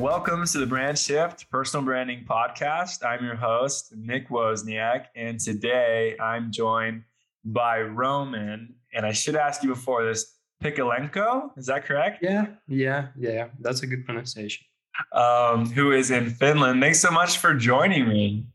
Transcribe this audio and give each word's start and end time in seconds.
Welcome 0.00 0.46
to 0.46 0.58
the 0.58 0.64
Brand 0.64 0.98
Shift 0.98 1.50
Personal 1.50 1.84
Branding 1.84 2.24
Podcast. 2.26 3.04
I'm 3.04 3.22
your 3.22 3.34
host, 3.34 3.92
Nick 3.94 4.30
Wozniak, 4.30 5.08
and 5.14 5.38
today 5.38 6.16
I'm 6.18 6.50
joined 6.50 7.04
by 7.44 7.82
Roman. 7.82 8.76
And 8.94 9.04
I 9.04 9.12
should 9.12 9.36
ask 9.36 9.62
you 9.62 9.68
before 9.68 10.02
this, 10.06 10.38
Pikalenko, 10.64 11.50
is 11.58 11.66
that 11.66 11.84
correct? 11.84 12.22
Yeah, 12.22 12.46
yeah, 12.66 13.08
yeah. 13.14 13.48
That's 13.60 13.82
a 13.82 13.86
good 13.86 14.06
pronunciation. 14.06 14.64
Um, 15.12 15.70
who 15.70 15.92
is 15.92 16.10
in 16.10 16.30
Finland. 16.30 16.80
Thanks 16.80 17.00
so 17.00 17.10
much 17.10 17.36
for 17.36 17.52
joining 17.52 18.08
me. 18.08 18.46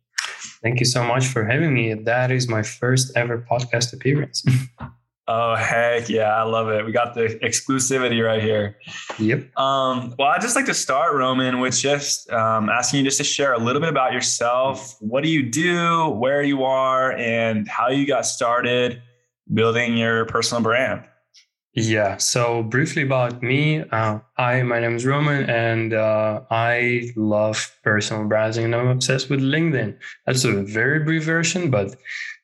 Thank 0.63 0.79
you 0.79 0.87
so 0.87 1.03
much 1.03 1.27
for 1.27 1.45
having 1.45 1.75
me. 1.75 1.93
That 1.93 2.31
is 2.31 2.49
my 2.49 2.63
first 2.63 3.15
ever 3.15 3.45
podcast 3.47 3.93
appearance. 3.93 4.43
Oh 5.27 5.55
heck 5.55 6.07
yeah, 6.07 6.35
I 6.35 6.43
love 6.43 6.69
it. 6.69 6.85
We 6.85 6.91
got 6.91 7.15
the 7.15 7.39
exclusivity 7.43 8.23
right 8.23 8.41
here. 8.41 8.77
Yep. 9.17 9.57
Um, 9.57 10.13
well, 10.19 10.27
I'd 10.27 10.41
just 10.41 10.55
like 10.55 10.67
to 10.67 10.73
start, 10.75 11.15
Roman, 11.15 11.59
with 11.59 11.75
just 11.75 12.29
um, 12.29 12.69
asking 12.69 12.99
you 12.99 13.05
just 13.05 13.17
to 13.17 13.23
share 13.23 13.53
a 13.53 13.57
little 13.57 13.79
bit 13.79 13.89
about 13.89 14.13
yourself. 14.13 14.95
What 14.99 15.23
do 15.23 15.29
you 15.29 15.49
do, 15.49 16.09
where 16.09 16.43
you 16.43 16.63
are, 16.63 17.13
and 17.13 17.67
how 17.67 17.89
you 17.89 18.05
got 18.05 18.27
started 18.27 19.01
building 19.51 19.97
your 19.97 20.25
personal 20.25 20.61
brand? 20.61 21.05
Yeah. 21.73 22.17
So 22.17 22.63
briefly 22.63 23.01
about 23.01 23.43
me, 23.43 23.81
uh, 23.91 24.19
hi, 24.37 24.63
my 24.63 24.79
name 24.79 24.95
is 24.95 25.05
Roman, 25.05 25.49
and 25.49 25.93
uh, 25.93 26.41
I 26.49 27.09
love 27.17 27.75
personal 27.83 28.25
branding, 28.25 28.65
and 28.65 28.75
I'm 28.75 28.87
obsessed 28.87 29.29
with 29.29 29.41
LinkedIn. 29.41 29.97
That's 30.25 30.45
a 30.45 30.53
very 30.63 30.99
brief 30.99 31.23
version, 31.23 31.69
but 31.69 31.95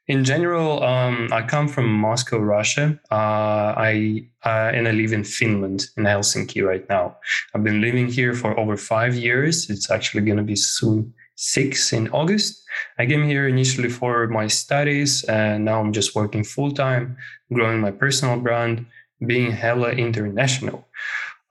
in 0.07 0.23
general, 0.23 0.83
um, 0.83 1.29
I 1.31 1.41
come 1.43 1.67
from 1.67 1.87
Moscow, 1.91 2.37
Russia. 2.37 2.99
Uh, 3.11 3.73
I 3.77 4.25
uh, 4.43 4.71
and 4.73 4.87
I 4.87 4.91
live 4.91 5.13
in 5.13 5.23
Finland, 5.23 5.87
in 5.97 6.03
Helsinki 6.05 6.65
right 6.65 6.87
now. 6.89 7.17
I've 7.53 7.63
been 7.63 7.81
living 7.81 8.07
here 8.07 8.33
for 8.33 8.59
over 8.59 8.77
five 8.77 9.15
years. 9.15 9.69
It's 9.69 9.91
actually 9.91 10.23
going 10.23 10.37
to 10.37 10.43
be 10.43 10.55
soon 10.55 11.13
six 11.35 11.93
in 11.93 12.09
August. 12.09 12.63
I 12.97 13.05
came 13.05 13.23
here 13.23 13.47
initially 13.47 13.89
for 13.89 14.27
my 14.27 14.47
studies, 14.47 15.23
and 15.25 15.65
now 15.65 15.79
I'm 15.79 15.93
just 15.93 16.15
working 16.15 16.43
full 16.43 16.71
time, 16.71 17.17
growing 17.53 17.79
my 17.79 17.91
personal 17.91 18.39
brand, 18.39 18.85
being 19.25 19.51
hella 19.51 19.91
international. 19.91 20.87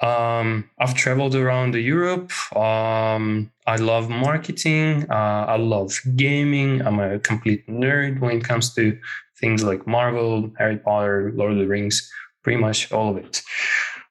Um, 0.00 0.70
I've 0.78 0.94
traveled 0.94 1.34
around 1.34 1.74
Europe. 1.74 2.32
Um, 2.56 3.50
I 3.66 3.76
love 3.76 4.08
marketing. 4.08 5.06
Uh, 5.10 5.44
I 5.48 5.56
love 5.56 5.92
gaming. 6.16 6.80
I'm 6.86 6.98
a 6.98 7.18
complete 7.18 7.66
nerd 7.68 8.20
when 8.20 8.38
it 8.38 8.44
comes 8.44 8.74
to 8.74 8.98
things 9.38 9.62
like 9.62 9.86
Marvel, 9.86 10.50
Harry 10.58 10.78
Potter, 10.78 11.32
Lord 11.34 11.52
of 11.52 11.58
the 11.58 11.66
Rings, 11.66 12.10
pretty 12.42 12.60
much 12.60 12.90
all 12.92 13.10
of 13.10 13.18
it. 13.18 13.42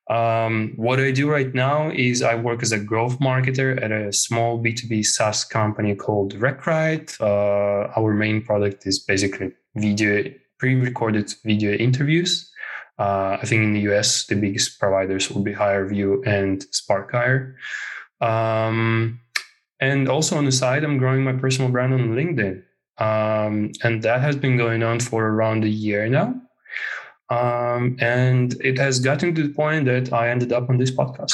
Um, 0.09 0.73
what 0.75 0.99
I 0.99 1.11
do 1.11 1.29
right 1.29 1.53
now 1.53 1.91
is 1.91 2.23
I 2.23 2.33
work 2.33 2.63
as 2.63 2.71
a 2.71 2.79
growth 2.79 3.19
marketer 3.19 3.81
at 3.81 3.91
a 3.91 4.11
small 4.11 4.61
B2B 4.61 5.05
SaaS 5.05 5.43
company 5.43 5.93
called 5.95 6.33
Recright. 6.33 7.19
Uh, 7.21 7.91
our 7.95 8.13
main 8.13 8.41
product 8.43 8.87
is 8.87 8.97
basically 8.99 9.51
video, 9.75 10.31
pre 10.57 10.75
recorded 10.75 11.31
video 11.45 11.73
interviews 11.73 12.48
uh, 13.00 13.38
I 13.42 13.45
think 13.45 13.64
in 13.64 13.73
the 13.73 13.80
US, 13.92 14.25
the 14.25 14.36
biggest 14.36 14.80
providers 14.80 15.31
would 15.31 15.45
be 15.45 15.53
HireVue 15.53 16.28
and 16.28 16.66
SparkHire. 16.72 17.56
Um, 18.19 19.22
and 19.80 20.09
also 20.09 20.38
on 20.38 20.44
the 20.44 20.52
side, 20.52 20.83
I'm 20.83 20.97
growing 20.97 21.23
my 21.23 21.33
personal 21.33 21.72
brand 21.72 21.94
on 21.94 22.09
LinkedIn. 22.09 22.64
Um, 22.97 23.72
and 23.81 24.03
that 24.03 24.19
has 24.19 24.36
been 24.36 24.58
going 24.58 24.83
on 24.83 25.00
for 25.00 25.25
around 25.25 25.64
a 25.64 25.69
year 25.69 26.09
now. 26.09 26.36
Um, 27.30 27.95
and 28.00 28.59
it 28.61 28.78
has 28.78 29.00
gotten 29.00 29.34
to 29.36 29.47
the 29.47 29.53
point 29.53 29.86
that 29.86 30.11
I 30.11 30.30
ended 30.30 30.52
up 30.52 30.69
on 30.69 30.78
this 30.78 30.91
podcast. 30.91 31.34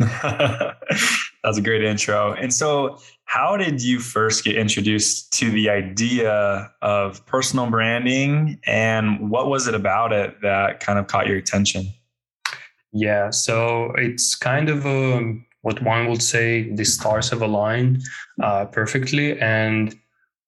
That's 0.00 1.58
a 1.58 1.62
great 1.62 1.84
intro. 1.84 2.32
And 2.32 2.52
so, 2.52 2.98
how 3.28 3.58
did 3.58 3.82
you 3.82 4.00
first 4.00 4.42
get 4.42 4.56
introduced 4.56 5.30
to 5.34 5.50
the 5.50 5.68
idea 5.68 6.72
of 6.80 7.24
personal 7.26 7.68
branding 7.68 8.58
and 8.64 9.28
what 9.30 9.48
was 9.48 9.68
it 9.68 9.74
about 9.74 10.14
it 10.14 10.40
that 10.40 10.80
kind 10.80 10.98
of 10.98 11.08
caught 11.08 11.26
your 11.26 11.36
attention? 11.36 11.92
Yeah, 12.90 13.28
so 13.28 13.92
it's 13.96 14.34
kind 14.34 14.70
of 14.70 14.86
a, 14.86 15.18
um, 15.18 15.44
what 15.60 15.82
one 15.82 16.08
would 16.08 16.22
say 16.22 16.72
the 16.72 16.86
stars 16.86 17.28
have 17.28 17.42
aligned 17.42 18.02
uh, 18.42 18.64
perfectly. 18.64 19.38
And 19.38 19.94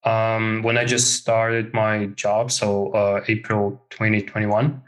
um, 0.03 0.63
when 0.63 0.79
I 0.79 0.83
just 0.83 1.13
started 1.13 1.75
my 1.75 2.07
job, 2.07 2.51
so 2.51 2.91
uh, 2.93 3.23
April 3.27 3.79
2021, 3.91 4.81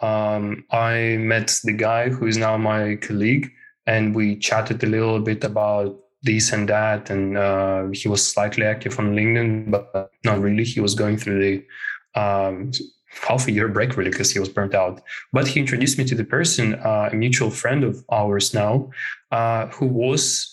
um, 0.00 0.64
I 0.70 1.16
met 1.18 1.58
the 1.64 1.72
guy 1.72 2.08
who 2.08 2.28
is 2.28 2.36
now 2.36 2.56
my 2.56 2.94
colleague, 2.94 3.50
and 3.84 4.14
we 4.14 4.36
chatted 4.36 4.84
a 4.84 4.86
little 4.86 5.18
bit 5.18 5.42
about 5.42 6.01
this 6.22 6.52
and 6.52 6.68
that. 6.68 7.10
And 7.10 7.36
uh, 7.36 7.88
he 7.92 8.08
was 8.08 8.26
slightly 8.26 8.64
active 8.64 8.98
on 8.98 9.14
LinkedIn, 9.14 9.70
but 9.70 10.10
not 10.24 10.40
really. 10.40 10.64
He 10.64 10.80
was 10.80 10.94
going 10.94 11.16
through 11.16 11.40
the 11.40 12.20
um, 12.20 12.72
half 13.20 13.46
a 13.46 13.52
year 13.52 13.68
break 13.68 13.96
really 13.96 14.10
because 14.10 14.30
he 14.30 14.38
was 14.38 14.48
burnt 14.48 14.74
out. 14.74 15.02
But 15.32 15.46
he 15.46 15.60
introduced 15.60 15.98
me 15.98 16.04
to 16.04 16.14
the 16.14 16.24
person, 16.24 16.74
uh, 16.74 17.10
a 17.12 17.14
mutual 17.14 17.50
friend 17.50 17.84
of 17.84 18.04
ours 18.10 18.54
now, 18.54 18.90
uh, 19.30 19.66
who 19.66 19.86
was 19.86 20.48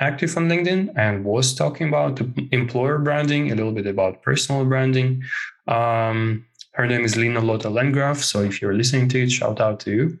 active 0.00 0.36
on 0.36 0.48
LinkedIn 0.48 0.92
and 0.96 1.24
was 1.24 1.54
talking 1.54 1.88
about 1.88 2.20
employer 2.52 2.98
branding, 2.98 3.50
a 3.50 3.54
little 3.54 3.72
bit 3.72 3.86
about 3.86 4.22
personal 4.22 4.64
branding. 4.64 5.22
Um, 5.66 6.46
her 6.72 6.86
name 6.86 7.04
is 7.04 7.16
Lina 7.16 7.40
Lotta 7.40 7.70
Landgraf. 7.70 8.18
So 8.18 8.42
if 8.42 8.60
you're 8.60 8.74
listening 8.74 9.08
to 9.10 9.22
it, 9.22 9.30
shout 9.30 9.60
out 9.60 9.78
to 9.80 9.90
you. 9.92 10.18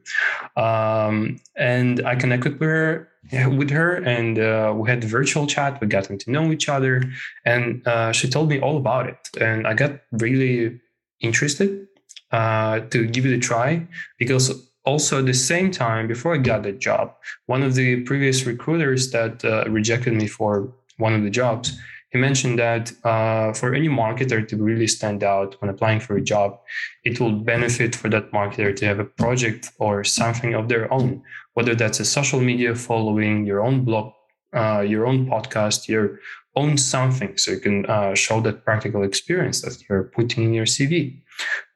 Um, 0.62 1.40
and 1.56 2.06
I 2.06 2.14
connected 2.14 2.60
with 2.60 2.68
her, 2.68 3.08
with 3.32 3.70
her, 3.70 3.96
and 3.96 4.38
uh, 4.38 4.72
we 4.76 4.88
had 4.88 5.02
virtual 5.04 5.46
chat. 5.46 5.80
We 5.80 5.86
got 5.86 6.04
to 6.04 6.30
know 6.30 6.52
each 6.52 6.68
other, 6.68 7.02
and 7.44 7.86
uh, 7.86 8.12
she 8.12 8.28
told 8.28 8.48
me 8.48 8.60
all 8.60 8.76
about 8.76 9.06
it. 9.08 9.18
And 9.40 9.66
I 9.66 9.74
got 9.74 10.00
really 10.12 10.80
interested 11.20 11.86
uh, 12.32 12.80
to 12.80 13.06
give 13.06 13.26
it 13.26 13.32
a 13.32 13.38
try 13.38 13.86
because 14.18 14.68
also 14.84 15.20
at 15.20 15.26
the 15.26 15.34
same 15.34 15.70
time, 15.70 16.06
before 16.06 16.34
I 16.34 16.38
got 16.38 16.62
the 16.62 16.72
job, 16.72 17.14
one 17.46 17.62
of 17.62 17.74
the 17.74 18.02
previous 18.02 18.44
recruiters 18.44 19.10
that 19.12 19.44
uh, 19.44 19.64
rejected 19.68 20.12
me 20.12 20.26
for 20.26 20.72
one 20.98 21.14
of 21.14 21.22
the 21.22 21.30
jobs 21.30 21.78
he 22.14 22.20
mentioned 22.20 22.60
that 22.60 22.92
uh, 23.02 23.52
for 23.52 23.74
any 23.74 23.88
marketer 23.88 24.46
to 24.46 24.56
really 24.56 24.86
stand 24.86 25.24
out 25.24 25.60
when 25.60 25.68
applying 25.68 25.98
for 25.98 26.16
a 26.16 26.22
job, 26.22 26.60
it 27.02 27.18
will 27.18 27.32
benefit 27.32 27.96
for 27.96 28.08
that 28.08 28.30
marketer 28.30 28.74
to 28.76 28.86
have 28.86 29.00
a 29.00 29.04
project 29.04 29.72
or 29.80 30.04
something 30.04 30.54
of 30.54 30.68
their 30.68 30.90
own, 30.94 31.24
whether 31.54 31.74
that's 31.74 32.00
a 32.00 32.04
social 32.04 32.40
media 32.40 32.74
following, 32.74 33.46
your 33.46 33.64
own 33.64 33.84
blog, 33.84 34.12
uh, 34.54 34.80
your 34.80 35.06
own 35.06 35.26
podcast, 35.26 35.88
your 35.88 36.20
own 36.56 36.76
something, 36.76 37.36
so 37.36 37.50
you 37.50 37.60
can 37.60 37.86
uh, 37.86 38.14
show 38.14 38.40
that 38.40 38.64
practical 38.64 39.02
experience 39.02 39.62
that 39.62 39.76
you're 39.88 40.04
putting 40.04 40.44
in 40.44 40.54
your 40.54 40.66
CV. 40.66 41.20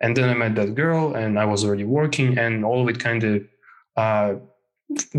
And 0.00 0.16
then 0.16 0.28
I 0.28 0.34
met 0.34 0.54
that 0.54 0.74
girl, 0.74 1.14
and 1.14 1.38
I 1.38 1.44
was 1.44 1.64
already 1.64 1.84
working, 1.84 2.38
and 2.38 2.64
all 2.64 2.82
of 2.82 2.88
it 2.88 3.00
kind 3.00 3.24
of 3.24 3.42
uh, 3.96 4.34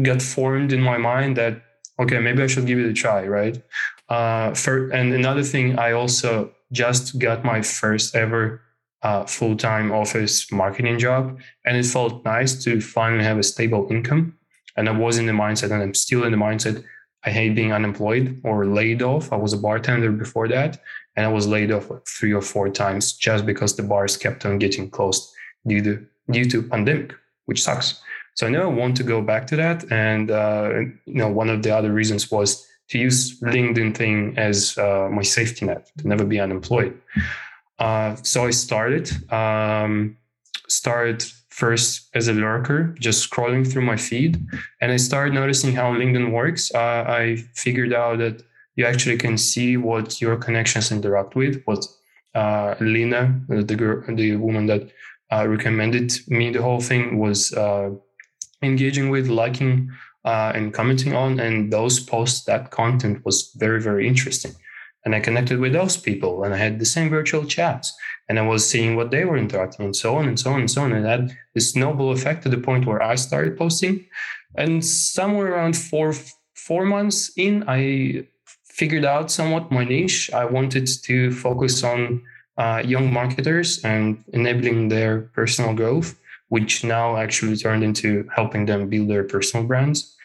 got 0.01 0.21
formed 0.21 0.71
in 0.71 0.81
my 0.81 0.97
mind 0.97 1.35
that 1.37 1.61
okay, 1.99 2.19
maybe 2.19 2.41
I 2.41 2.47
should 2.47 2.65
give 2.65 2.79
it 2.79 2.89
a 2.89 2.93
try, 2.93 3.27
right? 3.27 3.61
Uh, 4.07 4.53
for, 4.53 4.89
and 4.89 5.13
another 5.13 5.43
thing, 5.43 5.77
I 5.77 5.91
also 5.91 6.51
just 6.71 7.19
got 7.19 7.43
my 7.43 7.61
first 7.61 8.15
ever 8.15 8.61
uh, 9.03 9.25
full 9.25 9.55
time 9.55 9.91
office 9.91 10.51
marketing 10.51 10.99
job, 10.99 11.39
and 11.65 11.77
it 11.77 11.85
felt 11.85 12.23
nice 12.25 12.63
to 12.63 12.81
finally 12.81 13.23
have 13.23 13.37
a 13.37 13.43
stable 13.43 13.87
income. 13.89 14.37
And 14.79 14.87
I 14.89 14.93
was 15.05 15.17
in 15.19 15.25
the 15.25 15.37
mindset, 15.43 15.71
and 15.71 15.81
I'm 15.83 15.93
still 15.93 16.23
in 16.23 16.31
the 16.31 16.37
mindset. 16.47 16.83
I 17.27 17.31
hate 17.31 17.53
being 17.53 17.73
unemployed 17.73 18.25
or 18.43 18.65
laid 18.65 19.01
off. 19.01 19.33
I 19.33 19.35
was 19.35 19.53
a 19.53 19.57
bartender 19.57 20.11
before 20.11 20.47
that, 20.47 20.81
and 21.15 21.25
I 21.25 21.31
was 21.37 21.45
laid 21.55 21.69
off 21.71 21.89
like 21.91 22.05
three 22.07 22.33
or 22.33 22.41
four 22.41 22.69
times 22.69 23.13
just 23.27 23.45
because 23.45 23.75
the 23.75 23.83
bars 23.83 24.15
kept 24.15 24.45
on 24.45 24.57
getting 24.57 24.89
closed 24.89 25.23
due 25.67 25.83
to 25.83 25.93
due 26.35 26.45
to 26.45 26.63
pandemic, 26.63 27.13
which 27.47 27.61
sucks. 27.61 28.01
So 28.35 28.47
I 28.47 28.51
know 28.51 28.63
I 28.63 28.73
want 28.81 28.95
to 28.97 29.03
go 29.03 29.21
back 29.21 29.47
to 29.47 29.55
that. 29.57 29.91
And, 29.91 30.31
uh, 30.31 30.69
you 31.05 31.19
know, 31.21 31.27
one 31.27 31.49
of 31.49 31.61
the 31.61 31.75
other 31.75 31.91
reasons 31.91 32.31
was 32.31 32.65
to 32.89 32.97
use 32.97 33.39
LinkedIn 33.41 33.95
thing 33.95 34.37
as 34.37 34.77
uh, 34.77 35.09
my 35.11 35.23
safety 35.23 35.65
net 35.65 35.91
to 35.97 36.07
never 36.07 36.23
be 36.23 36.39
unemployed. 36.39 36.93
Uh, 37.79 38.15
so 38.15 38.45
I 38.45 38.51
started, 38.51 39.11
um, 39.33 40.17
started 40.67 41.25
first 41.59 42.09
as 42.15 42.29
a 42.29 42.33
lurker, 42.33 42.95
just 42.99 43.29
scrolling 43.29 43.69
through 43.69 43.81
my 43.81 43.97
feed. 43.97 44.33
And 44.81 44.91
I 44.91 44.97
started 44.97 45.33
noticing 45.33 45.75
how 45.75 45.93
LinkedIn 45.93 46.31
works. 46.31 46.71
Uh, 46.73 47.03
I 47.21 47.35
figured 47.53 47.93
out 47.93 48.19
that 48.19 48.41
you 48.77 48.85
actually 48.85 49.17
can 49.17 49.37
see 49.37 49.75
what 49.75 50.21
your 50.21 50.37
connections 50.37 50.91
interact 50.91 51.35
with, 51.35 51.61
what 51.65 51.85
uh, 52.33 52.75
the 52.79 53.75
girl, 53.77 54.03
the 54.15 54.37
woman 54.37 54.67
that 54.67 54.83
uh, 55.33 55.45
recommended 55.47 56.13
me 56.27 56.49
the 56.49 56.61
whole 56.61 56.79
thing 56.79 57.19
was 57.19 57.53
uh, 57.53 57.89
engaging 58.63 59.09
with, 59.09 59.27
liking, 59.27 59.91
uh, 60.23 60.51
and 60.55 60.73
commenting 60.73 61.13
on. 61.13 61.39
And 61.39 61.73
those 61.73 61.99
posts, 61.99 62.45
that 62.45 62.71
content 62.71 63.25
was 63.25 63.51
very, 63.57 63.81
very 63.81 64.07
interesting. 64.07 64.53
And 65.05 65.13
I 65.13 65.19
connected 65.19 65.59
with 65.59 65.73
those 65.73 65.97
people 65.97 66.43
and 66.43 66.53
I 66.53 66.57
had 66.57 66.79
the 66.79 66.85
same 66.85 67.09
virtual 67.09 67.45
chats 67.45 67.93
and 68.29 68.37
I 68.37 68.43
was 68.43 68.69
seeing 68.69 68.95
what 68.95 69.09
they 69.09 69.25
were 69.25 69.37
interacting 69.37 69.85
and 69.85 69.95
so 69.95 70.15
on 70.15 70.27
and 70.27 70.39
so 70.39 70.51
on 70.53 70.59
and 70.59 70.71
so 70.71 70.83
on. 70.83 70.93
And 70.93 71.05
had 71.05 71.35
this 71.55 71.71
snowball 71.71 72.11
effect 72.11 72.43
to 72.43 72.49
the 72.49 72.59
point 72.59 72.85
where 72.85 73.01
I 73.01 73.15
started 73.15 73.57
posting. 73.57 74.05
And 74.55 74.85
somewhere 74.85 75.53
around 75.53 75.75
four, 75.75 76.13
four 76.53 76.85
months 76.85 77.31
in, 77.35 77.63
I 77.67 78.27
figured 78.65 79.03
out 79.03 79.31
somewhat 79.31 79.71
my 79.71 79.83
niche. 79.83 80.31
I 80.31 80.45
wanted 80.45 80.87
to 81.03 81.31
focus 81.31 81.83
on 81.83 82.21
uh, 82.57 82.83
young 82.85 83.11
marketers 83.11 83.83
and 83.83 84.23
enabling 84.33 84.89
their 84.89 85.21
personal 85.33 85.73
growth, 85.73 86.15
which 86.49 86.83
now 86.83 87.17
actually 87.17 87.57
turned 87.57 87.83
into 87.83 88.29
helping 88.35 88.67
them 88.67 88.89
build 88.89 89.09
their 89.09 89.23
personal 89.23 89.65
brands. 89.65 90.15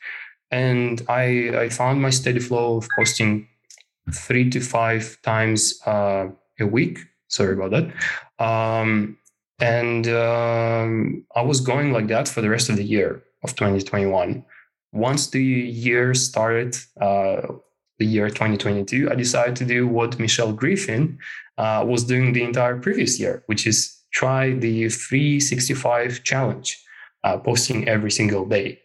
And 0.51 1.03
I, 1.09 1.51
I 1.56 1.69
found 1.71 2.03
my 2.03 2.11
steady 2.11 2.41
flow 2.41 2.77
of 2.77 2.89
posting 2.97 3.49
three 4.12 4.51
to 4.51 4.61
five 4.61 5.19
times 5.23 5.81
uh, 5.87 6.27
a 6.61 6.67
week. 6.67 6.99
Sorry 7.29 7.55
about 7.55 7.71
that. 7.71 8.44
Um, 8.44 9.19
and 9.61 10.09
um, 10.09 11.25
I 11.35 11.43
was 11.43 11.61
going 11.61 11.93
like 11.93 12.09
that 12.09 12.29
for 12.29 12.41
the 12.41 12.50
rest 12.50 12.69
of 12.69 12.76
the 12.76 12.85
year 12.85 13.23
of 13.43 13.55
2021. 13.55 14.44
Once 14.93 15.31
the 15.31 15.43
year 15.43 16.15
started, 16.15 16.76
uh, 17.00 17.43
the 17.99 18.06
year 18.06 18.29
2022, 18.29 19.11
I 19.11 19.15
decided 19.15 19.56
to 19.56 19.65
do 19.65 19.87
what 19.87 20.19
Michelle 20.19 20.53
Griffin 20.53 21.19
uh, 21.59 21.85
was 21.87 22.05
doing 22.05 22.32
the 22.32 22.43
entire 22.43 22.79
previous 22.79 23.19
year, 23.21 23.43
which 23.47 23.67
is 23.67 23.97
try 24.12 24.53
the 24.53 24.88
365 24.88 26.25
challenge, 26.25 26.82
uh, 27.23 27.38
posting 27.38 27.88
every 27.88 28.11
single 28.11 28.44
day. 28.47 28.81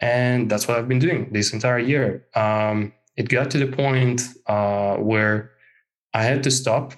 And 0.00 0.50
that's 0.50 0.66
what 0.66 0.78
I've 0.78 0.88
been 0.88 0.98
doing 0.98 1.28
this 1.32 1.52
entire 1.52 1.78
year. 1.78 2.26
Um, 2.34 2.92
it 3.16 3.28
got 3.28 3.50
to 3.52 3.58
the 3.58 3.68
point 3.68 4.22
uh, 4.46 4.96
where 4.96 5.52
I 6.14 6.22
had 6.22 6.42
to 6.44 6.50
stop 6.50 6.94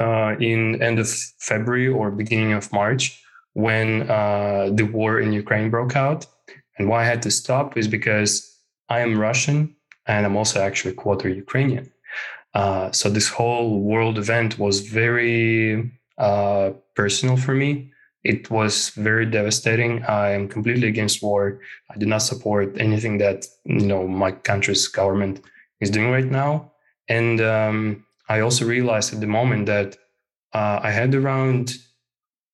uh, 0.00 0.36
in 0.40 0.82
end 0.82 0.98
of 0.98 1.08
February 1.38 1.88
or 1.88 2.10
beginning 2.10 2.52
of 2.52 2.72
March 2.72 3.20
when 3.54 4.10
uh, 4.10 4.70
the 4.72 4.84
war 4.84 5.20
in 5.20 5.32
Ukraine 5.32 5.70
broke 5.70 5.96
out. 5.96 6.26
And 6.78 6.88
why 6.88 7.02
I 7.02 7.06
had 7.06 7.22
to 7.22 7.30
stop 7.30 7.76
is 7.76 7.86
because 7.86 8.32
I 8.88 9.00
am 9.00 9.18
Russian 9.18 9.76
and 10.06 10.26
I'm 10.26 10.36
also 10.36 10.60
actually 10.60 10.94
quarter 10.94 11.28
Ukrainian. 11.28 11.90
Uh, 12.54 12.90
so 12.92 13.08
this 13.08 13.28
whole 13.28 13.80
world 13.80 14.18
event 14.18 14.58
was 14.58 14.80
very 14.80 15.90
uh, 16.18 16.70
personal 16.94 17.36
for 17.36 17.54
me. 17.54 17.90
It 18.22 18.50
was 18.50 18.90
very 18.90 19.26
devastating. 19.26 20.02
I 20.04 20.30
am 20.30 20.48
completely 20.48 20.88
against 20.88 21.22
war. 21.22 21.60
I 21.90 21.98
do 21.98 22.06
not 22.06 22.22
support 22.22 22.76
anything 22.78 23.18
that 23.18 23.46
you 23.64 23.86
know 23.86 24.06
my 24.08 24.32
country's 24.32 24.88
government 24.88 25.40
is 25.80 25.90
doing 25.90 26.10
right 26.10 26.24
now. 26.24 26.72
And 27.08 27.40
um, 27.40 28.03
I 28.28 28.40
also 28.40 28.64
realized 28.64 29.12
at 29.12 29.20
the 29.20 29.26
moment 29.26 29.66
that 29.66 29.96
uh, 30.52 30.80
I 30.82 30.90
had 30.90 31.14
around 31.14 31.74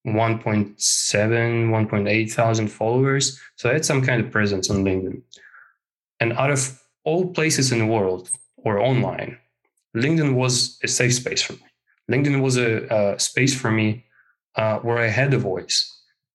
1.7, 0.07 0.77
1.8 0.77 2.33
thousand 2.33 2.69
followers. 2.69 3.39
So 3.57 3.69
I 3.69 3.75
had 3.75 3.85
some 3.85 4.03
kind 4.03 4.25
of 4.25 4.31
presence 4.31 4.71
on 4.71 4.85
LinkedIn. 4.85 5.23
And 6.21 6.33
out 6.35 6.51
of 6.51 6.81
all 7.05 7.33
places 7.33 7.73
in 7.73 7.79
the 7.79 7.87
world 7.87 8.31
or 8.57 8.79
online, 8.79 9.39
LinkedIn 9.97 10.35
was 10.35 10.79
a 10.83 10.89
safe 10.89 11.15
space 11.15 11.43
for 11.43 11.55
me. 11.55 11.67
LinkedIn 12.11 12.43
was 12.43 12.57
a, 12.57 12.87
a 12.87 13.19
space 13.19 13.59
for 13.59 13.71
me 13.71 14.05
uh, 14.57 14.79
where 14.79 14.99
I 14.99 15.09
had 15.09 15.35
a 15.35 15.39
voice. 15.39 15.87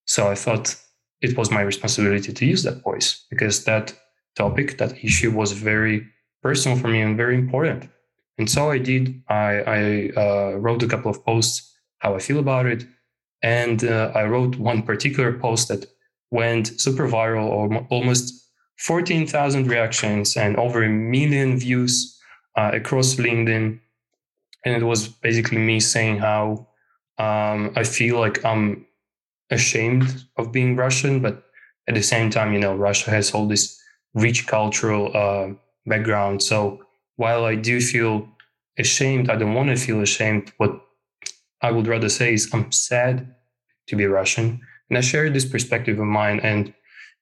So 0.05 0.29
I 0.29 0.35
thought 0.35 0.75
it 1.21 1.37
was 1.37 1.51
my 1.51 1.61
responsibility 1.61 2.31
to 2.31 2.45
use 2.45 2.63
that 2.63 2.83
voice 2.83 3.25
because 3.29 3.63
that 3.65 3.93
topic, 4.35 4.77
that 4.77 5.03
issue 5.03 5.31
was 5.31 5.51
very 5.51 6.07
personal 6.41 6.77
for 6.77 6.87
me 6.87 7.01
and 7.01 7.17
very 7.17 7.35
important. 7.35 7.89
And 8.37 8.49
so 8.49 8.71
I 8.71 8.77
did. 8.77 9.21
I, 9.29 9.59
I 9.61 10.09
uh, 10.17 10.51
wrote 10.57 10.83
a 10.83 10.87
couple 10.87 11.09
of 11.09 11.23
posts 11.25 11.73
how 11.99 12.15
I 12.15 12.19
feel 12.19 12.39
about 12.39 12.65
it. 12.65 12.85
And 13.41 13.83
uh, 13.83 14.11
I 14.13 14.25
wrote 14.25 14.57
one 14.57 14.83
particular 14.83 15.33
post 15.33 15.67
that 15.69 15.85
went 16.31 16.79
super 16.79 17.07
viral, 17.07 17.47
or 17.47 17.85
almost 17.89 18.33
14,000 18.77 19.67
reactions 19.67 20.35
and 20.35 20.57
over 20.57 20.83
a 20.83 20.89
million 20.89 21.57
views 21.57 22.19
uh, 22.55 22.71
across 22.73 23.15
LinkedIn. 23.15 23.79
And 24.65 24.75
it 24.75 24.83
was 24.83 25.07
basically 25.07 25.59
me 25.59 25.79
saying 25.79 26.19
how 26.19 26.67
um, 27.17 27.71
I 27.75 27.83
feel 27.83 28.19
like 28.19 28.43
I'm 28.43 28.85
ashamed 29.49 30.25
of 30.37 30.51
being 30.51 30.75
Russian, 30.75 31.21
but 31.21 31.43
at 31.87 31.95
the 31.95 32.03
same 32.03 32.29
time, 32.29 32.51
you 32.51 32.59
know, 32.59 32.75
Russia 32.75 33.11
has 33.11 33.31
all 33.31 33.47
this 33.47 33.79
rich 34.13 34.47
cultural 34.47 35.15
uh, 35.15 35.53
background. 35.85 36.41
So 36.41 36.84
while 37.15 37.45
I 37.45 37.55
do 37.55 37.81
feel 37.81 38.27
ashamed, 38.77 39.29
I 39.29 39.35
don't 39.35 39.53
want 39.53 39.69
to 39.69 39.75
feel 39.75 40.01
ashamed. 40.01 40.51
What 40.57 40.81
I 41.61 41.71
would 41.71 41.87
rather 41.87 42.09
say 42.09 42.33
is 42.33 42.49
I'm 42.53 42.71
sad 42.71 43.35
to 43.87 43.95
be 43.95 44.05
Russian. 44.05 44.61
And 44.89 44.97
I 44.97 45.01
share 45.01 45.29
this 45.29 45.45
perspective 45.45 45.99
of 45.99 46.05
mine. 46.05 46.39
And 46.41 46.73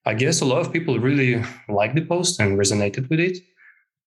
I 0.06 0.14
guess 0.14 0.42
a 0.42 0.46
lot 0.46 0.62
of 0.62 0.74
people 0.74 1.00
really 1.00 1.44
liked 1.70 1.96
the 1.96 2.06
post 2.06 2.40
and 2.40 2.58
resonated 2.58 3.10
with 3.10 3.20
it. 3.20 3.38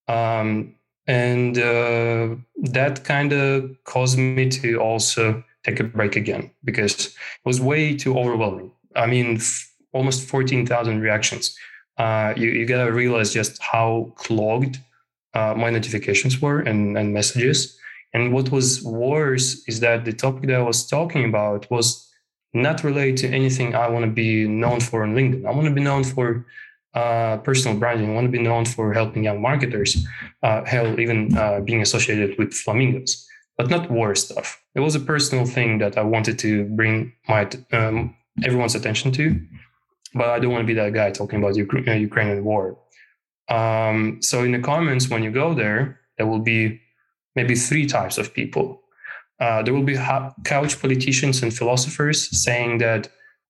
Um, 0.09 0.75
and 1.07 1.57
uh, 1.57 2.35
that 2.57 3.05
kind 3.05 3.33
of 3.33 3.77
caused 3.85 4.19
me 4.19 4.49
to 4.51 4.79
also 4.79 5.45
take 5.65 5.81
a 5.81 5.85
break 5.85 6.17
again 6.17 6.51
because 6.65 7.07
it 7.07 7.15
was 7.45 7.61
way 7.61 7.97
too 7.97 8.19
overwhelming. 8.19 8.73
I 8.95 9.07
mean, 9.07 9.37
f- 9.37 9.73
almost 9.93 10.29
14,000 10.29 11.01
reactions. 11.01 11.57
Uh, 11.97 12.35
you, 12.37 12.51
you 12.51 12.67
got 12.67 12.85
to 12.85 12.93
realize 12.93 13.33
just 13.33 13.63
how 13.63 14.13
clogged 14.17 14.79
uh, 15.37 15.55
my 15.55 15.71
notifications 15.71 16.41
were 16.43 16.61
and, 16.61 16.97
and 16.99 17.13
messages. 17.13 17.79
And 18.15 18.33
what 18.33 18.51
was 18.51 18.83
worse 18.83 19.49
is 19.71 19.81
that 19.81 20.05
the 20.05 20.13
topic 20.13 20.43
that 20.49 20.61
I 20.63 20.63
was 20.63 20.87
talking 20.87 21.25
about 21.31 21.71
was 21.71 21.87
not 22.55 22.83
related 22.83 23.17
to 23.19 23.29
anything 23.29 23.75
I 23.75 23.89
want 23.89 24.05
to 24.07 24.11
be 24.11 24.49
known 24.49 24.81
for 24.81 25.03
on 25.03 25.15
LinkedIn. 25.15 25.45
I 25.47 25.51
want 25.51 25.67
to 25.67 25.75
be 25.75 25.83
known 25.83 26.05
for 26.05 26.47
uh, 26.95 27.37
personal 27.49 27.77
branding. 27.77 28.11
I 28.11 28.15
want 28.15 28.27
to 28.27 28.37
be 28.39 28.43
known 28.43 28.65
for 28.65 28.95
helping 28.95 29.25
young 29.25 29.43
marketers, 29.43 29.91
uh, 30.43 30.65
hell, 30.65 30.99
even 30.99 31.37
uh, 31.37 31.61
being 31.61 31.83
associated 31.83 32.39
with 32.39 32.55
flamingos, 32.55 33.29
but 33.59 33.69
not 33.69 33.91
war 33.91 34.15
stuff. 34.15 34.63
It 34.75 34.81
was 34.81 34.95
a 34.95 35.01
personal 35.01 35.45
thing 35.45 35.79
that 35.79 35.99
I 35.99 36.03
wanted 36.03 36.39
to 36.39 36.65
bring 36.79 37.13
my 37.29 37.47
um, 37.73 38.17
everyone's 38.43 38.75
attention 38.75 39.13
to, 39.13 39.39
but 40.15 40.29
I 40.31 40.39
don't 40.39 40.53
want 40.53 40.63
to 40.63 40.73
be 40.73 40.81
that 40.81 40.95
guy 40.95 41.11
talking 41.11 41.39
about 41.39 41.55
Ukra- 41.57 41.87
uh, 41.87 41.93
Ukrainian 41.93 42.43
war. 42.45 42.79
Um, 43.49 44.19
so 44.23 44.43
in 44.43 44.53
the 44.53 44.59
comments, 44.59 45.09
when 45.09 45.23
you 45.23 45.31
go 45.31 45.55
there, 45.55 46.01
there 46.19 46.27
will 46.27 46.41
be 46.41 46.81
maybe 47.35 47.55
three 47.55 47.87
types 47.87 48.19
of 48.19 48.35
people. 48.35 48.83
Uh, 49.39 49.63
there 49.63 49.75
will 49.75 49.83
be 49.83 49.95
ha- 49.95 50.33
couch 50.45 50.81
politicians 50.81 51.43
and 51.43 51.55
philosophers 51.55 52.29
saying 52.43 52.79
that 52.79 53.09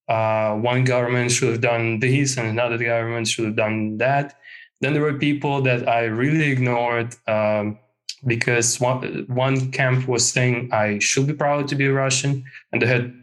uh, 0.08 0.54
one 0.54 0.84
government 0.84 1.30
should 1.30 1.50
have 1.50 1.60
done 1.60 2.00
this 2.00 2.36
and 2.36 2.48
another 2.48 2.78
government 2.78 3.28
should 3.28 3.44
have 3.44 3.56
done 3.56 3.98
that. 3.98 4.38
Then 4.80 4.92
there 4.92 5.02
were 5.02 5.14
people 5.14 5.62
that 5.62 5.88
I 5.88 6.04
really 6.04 6.50
ignored 6.50 7.14
um, 7.26 7.78
because 8.26 8.80
one, 8.80 9.24
one 9.28 9.70
camp 9.70 10.08
was 10.08 10.28
saying 10.30 10.70
I 10.72 10.98
should 10.98 11.26
be 11.26 11.32
proud 11.32 11.68
to 11.68 11.74
be 11.74 11.88
Russian, 11.88 12.44
and 12.72 12.82
they 12.82 12.86
had 12.86 13.14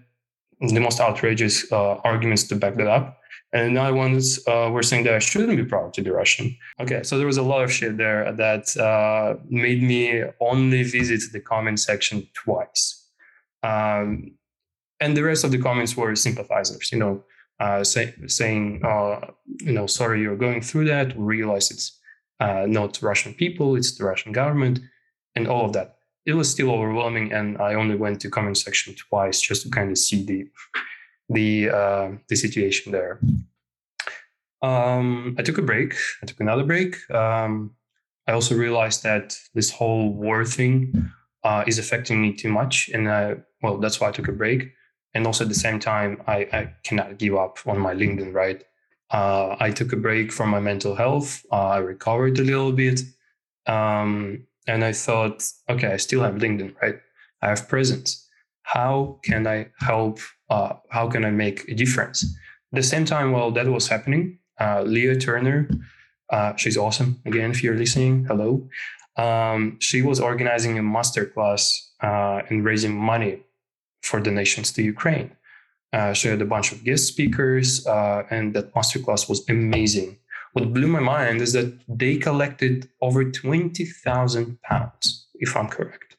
the 0.61 0.79
most 0.79 0.99
outrageous 0.99 1.71
uh, 1.71 1.95
arguments 2.03 2.43
to 2.45 2.55
back 2.55 2.75
that 2.75 2.87
up 2.87 3.19
and 3.53 3.67
another 3.67 3.93
ones 3.93 4.39
uh, 4.47 4.69
were 4.71 4.81
saying 4.81 5.03
that 5.03 5.13
I 5.13 5.19
shouldn't 5.19 5.55
be 5.55 5.63
proud 5.63 5.93
to 5.93 6.01
be 6.01 6.09
Russian. 6.09 6.57
Okay, 6.79 7.03
so 7.03 7.17
there 7.17 7.27
was 7.27 7.37
a 7.37 7.43
lot 7.43 7.63
of 7.63 7.71
shit 7.71 7.97
there 7.97 8.31
that 8.33 8.75
uh, 8.77 9.35
made 9.47 9.83
me 9.83 10.23
only 10.39 10.81
visit 10.81 11.21
the 11.31 11.39
comment 11.39 11.79
section 11.79 12.27
twice. 12.33 13.11
Um, 13.61 14.31
and 14.99 15.15
the 15.15 15.23
rest 15.23 15.43
of 15.43 15.51
the 15.51 15.61
comments 15.61 15.95
were 15.95 16.15
sympathizers, 16.15 16.91
you 16.91 16.97
know, 16.97 17.23
uh, 17.59 17.83
say, 17.83 18.13
saying, 18.25 18.81
uh, 18.83 19.19
you 19.61 19.71
know, 19.71 19.85
sorry 19.85 20.21
you're 20.21 20.35
going 20.35 20.61
through 20.61 20.85
that. 20.85 21.15
We 21.15 21.23
realize 21.23 21.69
it's 21.69 21.99
uh, 22.39 22.65
not 22.67 23.01
Russian 23.03 23.35
people, 23.35 23.75
it's 23.75 23.95
the 23.97 24.05
Russian 24.05 24.31
government, 24.31 24.79
and 25.35 25.47
all 25.47 25.65
of 25.65 25.73
that. 25.73 25.97
It 26.25 26.33
was 26.33 26.49
still 26.49 26.71
overwhelming, 26.71 27.33
and 27.33 27.57
I 27.57 27.75
only 27.75 27.95
went 27.95 28.21
to 28.21 28.29
comment 28.29 28.57
section 28.57 28.95
twice 28.95 29.39
just 29.41 29.63
to 29.63 29.69
kind 29.69 29.91
of 29.91 29.97
see 29.97 30.25
the 30.25 30.47
the 31.29 31.69
uh, 31.69 32.11
the 32.29 32.35
situation 32.35 32.91
there. 32.91 33.19
Um, 34.61 35.35
I 35.37 35.41
took 35.41 35.57
a 35.57 35.61
break. 35.61 35.93
I 36.21 36.25
took 36.25 36.39
another 36.39 36.63
break. 36.63 36.95
Um, 37.11 37.75
I 38.27 38.31
also 38.31 38.55
realized 38.55 39.03
that 39.03 39.37
this 39.53 39.69
whole 39.69 40.13
war 40.13 40.45
thing 40.45 41.11
uh, 41.43 41.65
is 41.67 41.77
affecting 41.77 42.21
me 42.21 42.33
too 42.33 42.49
much, 42.49 42.89
and 42.93 43.09
I, 43.11 43.35
well, 43.61 43.77
that's 43.77 43.99
why 43.99 44.07
I 44.07 44.11
took 44.11 44.29
a 44.29 44.31
break. 44.31 44.71
And 45.13 45.27
also 45.27 45.43
at 45.43 45.49
the 45.49 45.55
same 45.55 45.79
time, 45.79 46.21
I, 46.25 46.37
I 46.51 46.73
cannot 46.83 47.19
give 47.19 47.35
up 47.35 47.59
on 47.67 47.77
my 47.79 47.93
LinkedIn. 47.93 48.33
Right? 48.33 48.63
Uh, 49.11 49.55
I 49.59 49.69
took 49.69 49.91
a 49.93 49.97
break 49.97 50.31
from 50.31 50.49
my 50.49 50.59
mental 50.59 50.95
health. 50.95 51.45
Uh, 51.51 51.67
I 51.67 51.77
recovered 51.77 52.39
a 52.39 52.43
little 52.43 52.71
bit, 52.71 53.01
um, 53.67 54.47
and 54.65 54.83
I 54.83 54.93
thought, 54.93 55.45
okay, 55.69 55.87
I 55.87 55.97
still 55.97 56.21
have 56.23 56.35
LinkedIn. 56.35 56.75
Right? 56.81 56.95
I 57.41 57.49
have 57.49 57.67
presence 57.67 58.22
how 58.63 59.19
can 59.23 59.47
I 59.47 59.67
help? 59.79 60.19
Uh, 60.49 60.73
how 60.89 61.07
can 61.07 61.23
I 61.25 61.31
make 61.31 61.67
a 61.69 61.75
difference? 61.75 62.23
At 62.73 62.77
the 62.77 62.83
same 62.83 63.05
time, 63.05 63.31
while 63.31 63.51
that 63.51 63.67
was 63.67 63.87
happening, 63.87 64.39
uh, 64.59 64.81
Leah 64.81 65.17
Turner, 65.17 65.69
uh, 66.29 66.55
she's 66.55 66.77
awesome. 66.77 67.21
Again, 67.25 67.51
if 67.51 67.63
you're 67.63 67.77
listening, 67.77 68.25
hello. 68.25 68.67
Um, 69.15 69.77
she 69.79 70.01
was 70.01 70.19
organizing 70.19 70.79
a 70.79 70.81
masterclass 70.81 71.79
uh, 72.01 72.41
and 72.49 72.65
raising 72.65 72.95
money 72.95 73.43
for 74.01 74.19
donations 74.19 74.71
to 74.73 74.81
Ukraine. 74.81 75.31
Uh, 75.93 76.13
she 76.13 76.27
had 76.27 76.41
a 76.41 76.45
bunch 76.45 76.71
of 76.71 76.83
guest 76.83 77.07
speakers, 77.07 77.85
uh, 77.85 78.23
and 78.31 78.55
that 78.55 78.73
masterclass 78.73 79.29
was 79.29 79.47
amazing. 79.47 80.17
what 80.53 80.71
blew 80.71 80.87
my 80.87 80.99
mind 80.99 81.41
is 81.41 81.53
that 81.53 81.69
they 81.87 82.15
collected 82.15 82.87
over 83.01 83.23
20,000 83.23 84.61
pounds, 84.61 85.27
if 85.35 85.57
I'm 85.57 85.67
correct. 85.67 86.12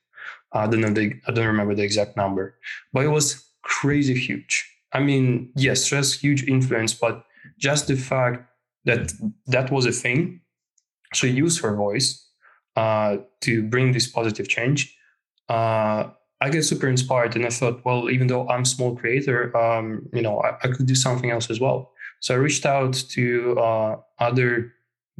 I 0.54 0.66
don't 0.66 0.80
know, 0.80 0.90
the, 0.90 1.12
I 1.26 1.32
don't 1.32 1.46
remember 1.46 1.74
the 1.74 1.82
exact 1.82 2.16
number, 2.16 2.58
but 2.92 3.04
it 3.04 3.08
was 3.08 3.44
crazy 3.62 4.14
huge. 4.14 4.70
I 4.92 5.00
mean, 5.00 5.50
yes, 5.56 5.82
stress 5.82 6.12
huge 6.12 6.44
influence, 6.44 6.94
but 6.94 7.24
just 7.58 7.88
the 7.88 7.96
fact 7.96 8.48
that 8.84 9.12
that 9.46 9.70
was 9.70 9.86
a 9.86 9.92
thing. 9.92 10.40
She 11.12 11.28
used 11.28 11.60
her 11.62 11.74
voice 11.74 12.26
uh, 12.76 13.18
to 13.42 13.62
bring 13.62 13.92
this 13.92 14.06
positive 14.06 14.48
change. 14.48 14.96
Uh, 15.48 16.10
I 16.40 16.50
get 16.50 16.64
super 16.64 16.88
inspired, 16.88 17.36
and 17.36 17.46
I 17.46 17.50
thought, 17.50 17.84
well, 17.84 18.10
even 18.10 18.26
though 18.26 18.48
I'm 18.48 18.64
small 18.64 18.96
creator, 18.96 19.56
um, 19.56 20.08
you 20.12 20.22
know, 20.22 20.40
I, 20.40 20.56
I, 20.62 20.68
could 20.68 20.86
do 20.86 20.94
something 20.94 21.30
else 21.30 21.50
as 21.50 21.60
well. 21.60 21.92
So 22.20 22.34
I 22.34 22.38
reached 22.38 22.66
out 22.66 22.94
to 23.10 23.58
uh, 23.58 23.96
other 24.18 24.72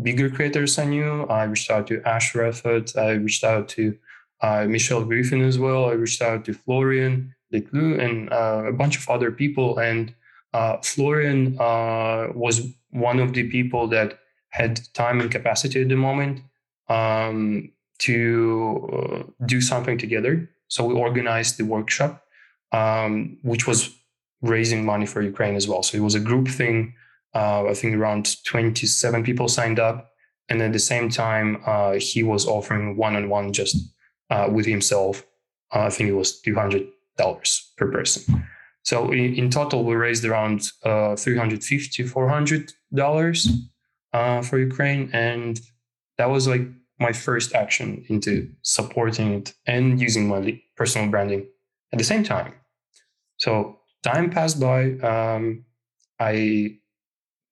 bigger 0.02 0.28
creators 0.28 0.78
I 0.78 0.86
knew. 0.86 1.24
I 1.24 1.44
reached 1.44 1.70
out 1.70 1.86
to 1.88 2.02
Ash. 2.06 2.34
I 2.36 3.10
reached 3.12 3.44
out 3.44 3.68
to 3.70 3.96
uh, 4.40 4.66
Michelle 4.68 5.04
Griffin 5.04 5.42
as 5.42 5.58
well. 5.58 5.86
I 5.86 5.92
reached 5.92 6.22
out 6.22 6.44
to 6.44 6.54
Florian 6.54 7.34
Leclue 7.52 8.00
and 8.00 8.32
uh, 8.32 8.64
a 8.66 8.72
bunch 8.72 8.98
of 8.98 9.08
other 9.08 9.30
people. 9.30 9.78
And 9.78 10.14
uh, 10.52 10.78
Florian 10.82 11.56
uh, 11.60 12.28
was 12.34 12.66
one 12.90 13.20
of 13.20 13.32
the 13.32 13.48
people 13.48 13.88
that 13.88 14.18
had 14.50 14.80
time 14.94 15.20
and 15.20 15.30
capacity 15.30 15.82
at 15.82 15.88
the 15.88 15.96
moment 15.96 16.40
um, 16.88 17.70
to 17.98 18.88
uh, 18.92 19.46
do 19.46 19.60
something 19.60 19.98
together. 19.98 20.48
So 20.68 20.84
we 20.84 20.94
organized 20.94 21.58
the 21.58 21.64
workshop, 21.64 22.24
um, 22.72 23.38
which 23.42 23.66
was 23.66 23.96
raising 24.42 24.84
money 24.84 25.06
for 25.06 25.22
Ukraine 25.22 25.56
as 25.56 25.66
well. 25.66 25.82
So 25.82 25.96
it 25.96 26.02
was 26.02 26.14
a 26.14 26.20
group 26.20 26.48
thing. 26.48 26.94
Uh, 27.34 27.66
I 27.66 27.74
think 27.74 27.96
around 27.96 28.44
27 28.44 29.24
people 29.24 29.48
signed 29.48 29.80
up. 29.80 30.10
And 30.48 30.60
at 30.60 30.72
the 30.72 30.78
same 30.78 31.08
time, 31.08 31.62
he 31.98 32.22
was 32.22 32.46
offering 32.46 32.98
one 32.98 33.16
on 33.16 33.30
one 33.30 33.54
just 33.54 33.93
uh, 34.30 34.48
with 34.50 34.66
himself. 34.66 35.24
Uh, 35.74 35.80
I 35.80 35.90
think 35.90 36.08
it 36.08 36.14
was 36.14 36.40
$200 36.42 36.88
per 37.76 37.90
person. 37.90 38.46
So 38.82 39.10
in, 39.10 39.34
in 39.34 39.50
total, 39.50 39.84
we 39.84 39.94
raised 39.94 40.24
around 40.24 40.70
uh, 40.84 41.16
350 41.16 42.04
$400 42.04 43.48
uh, 44.12 44.42
for 44.42 44.58
Ukraine. 44.58 45.10
And 45.12 45.60
that 46.18 46.30
was 46.30 46.46
like 46.46 46.62
my 47.00 47.12
first 47.12 47.54
action 47.54 48.04
into 48.08 48.50
supporting 48.62 49.34
it 49.34 49.54
and 49.66 50.00
using 50.00 50.28
my 50.28 50.60
personal 50.76 51.10
branding 51.10 51.46
at 51.92 51.98
the 51.98 52.04
same 52.04 52.22
time. 52.22 52.52
So 53.38 53.80
time 54.02 54.30
passed 54.30 54.60
by. 54.60 54.92
Um, 54.98 55.64
I 56.20 56.78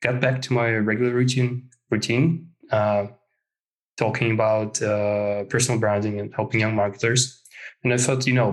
got 0.03 0.21
back 0.21 0.43
to 0.43 0.53
my 0.53 0.71
regular 0.77 1.13
routine 1.13 1.71
routine, 1.91 2.49
uh, 2.71 3.07
talking 4.03 4.33
about 4.33 4.83
uh, 4.83 5.45
personal 5.45 5.79
branding 5.79 6.19
and 6.21 6.35
helping 6.35 6.61
young 6.61 6.75
marketers. 6.75 7.21
And 7.83 7.93
I 7.93 7.99
thought, 7.99 8.27
you 8.27 8.35
know, 8.35 8.51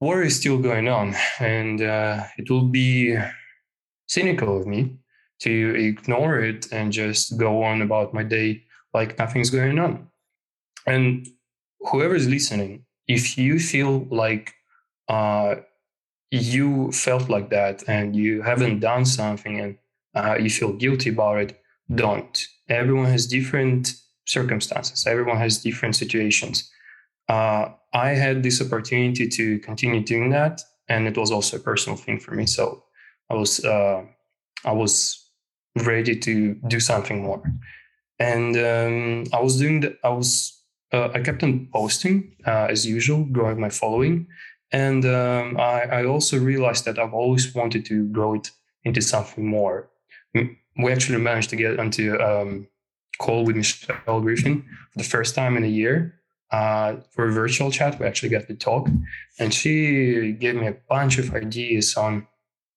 war 0.00 0.22
is 0.22 0.36
still 0.40 0.58
going 0.58 0.88
on, 0.88 1.14
and 1.40 1.80
uh, 1.80 2.24
it 2.36 2.50
will 2.50 2.68
be 2.82 3.16
cynical 4.06 4.50
of 4.58 4.66
me 4.66 4.80
to 5.40 5.52
ignore 5.88 6.38
it 6.50 6.72
and 6.72 6.92
just 6.92 7.38
go 7.38 7.62
on 7.62 7.82
about 7.82 8.14
my 8.14 8.22
day 8.22 8.62
like 8.94 9.18
nothing's 9.18 9.50
going 9.50 9.78
on. 9.78 9.92
And 10.86 11.26
whoever's 11.80 12.28
listening, 12.28 12.84
if 13.08 13.36
you 13.38 13.58
feel 13.58 14.06
like 14.10 14.54
uh, 15.08 15.56
you 16.30 16.92
felt 16.92 17.28
like 17.28 17.48
that 17.50 17.76
and 17.88 18.16
you 18.16 18.42
haven't 18.42 18.80
done 18.80 19.04
something 19.04 19.60
and 19.60 19.78
uh, 20.14 20.36
you 20.44 20.50
feel 20.50 20.72
guilty 20.72 21.10
about 21.10 21.38
it, 21.38 21.60
don't. 21.94 22.34
Everyone 22.68 23.06
has 23.06 23.26
different 23.26 23.94
circumstances, 24.26 25.06
everyone 25.06 25.38
has 25.38 25.62
different 25.62 25.96
situations. 25.96 26.70
Uh, 27.28 27.68
I 27.92 28.10
had 28.10 28.42
this 28.42 28.60
opportunity 28.60 29.28
to 29.28 29.58
continue 29.60 30.02
doing 30.02 30.30
that, 30.30 30.60
and 30.88 31.08
it 31.08 31.16
was 31.16 31.30
also 31.30 31.56
a 31.56 31.60
personal 31.60 31.96
thing 31.96 32.20
for 32.20 32.34
me. 32.34 32.46
So 32.46 32.84
I 33.30 33.34
was 33.34 33.64
uh, 33.64 34.04
I 34.64 34.72
was 34.72 35.28
ready 35.84 36.16
to 36.16 36.54
do 36.68 36.80
something 36.80 37.22
more, 37.22 37.42
and 38.18 38.56
um, 38.56 39.24
I 39.32 39.40
was 39.40 39.58
doing 39.58 39.80
that. 39.80 39.98
I 40.04 40.10
was 40.10 40.62
uh, 40.92 41.08
I 41.14 41.20
kept 41.20 41.42
on 41.42 41.68
posting 41.72 42.36
uh, 42.46 42.68
as 42.70 42.86
usual, 42.86 43.24
growing 43.24 43.60
my 43.60 43.70
following, 43.70 44.26
and 44.72 45.04
um, 45.04 45.56
I, 45.58 45.82
I 45.82 46.04
also 46.04 46.38
realized 46.38 46.84
that 46.84 46.98
I've 46.98 47.14
always 47.14 47.54
wanted 47.54 47.84
to 47.86 48.06
grow 48.08 48.34
it 48.34 48.50
into 48.84 49.00
something 49.00 49.46
more. 49.46 49.90
We 50.34 50.92
actually 50.92 51.18
managed 51.18 51.50
to 51.50 51.56
get 51.56 51.80
onto 51.80 52.20
um, 52.20 52.68
call 53.18 53.44
with 53.44 53.56
Michelle 53.56 54.20
Griffin 54.20 54.62
for 54.92 54.98
the 54.98 55.04
first 55.04 55.34
time 55.34 55.56
in 55.56 55.64
a 55.64 55.68
year 55.68 56.20
uh, 56.50 56.96
for 57.10 57.28
a 57.28 57.32
virtual 57.32 57.70
chat. 57.70 57.98
We 57.98 58.06
actually 58.06 58.28
got 58.30 58.46
to 58.48 58.54
talk, 58.54 58.88
and 59.38 59.52
she 59.52 60.32
gave 60.32 60.54
me 60.54 60.66
a 60.68 60.76
bunch 60.88 61.18
of 61.18 61.34
ideas 61.34 61.96
on 61.96 62.26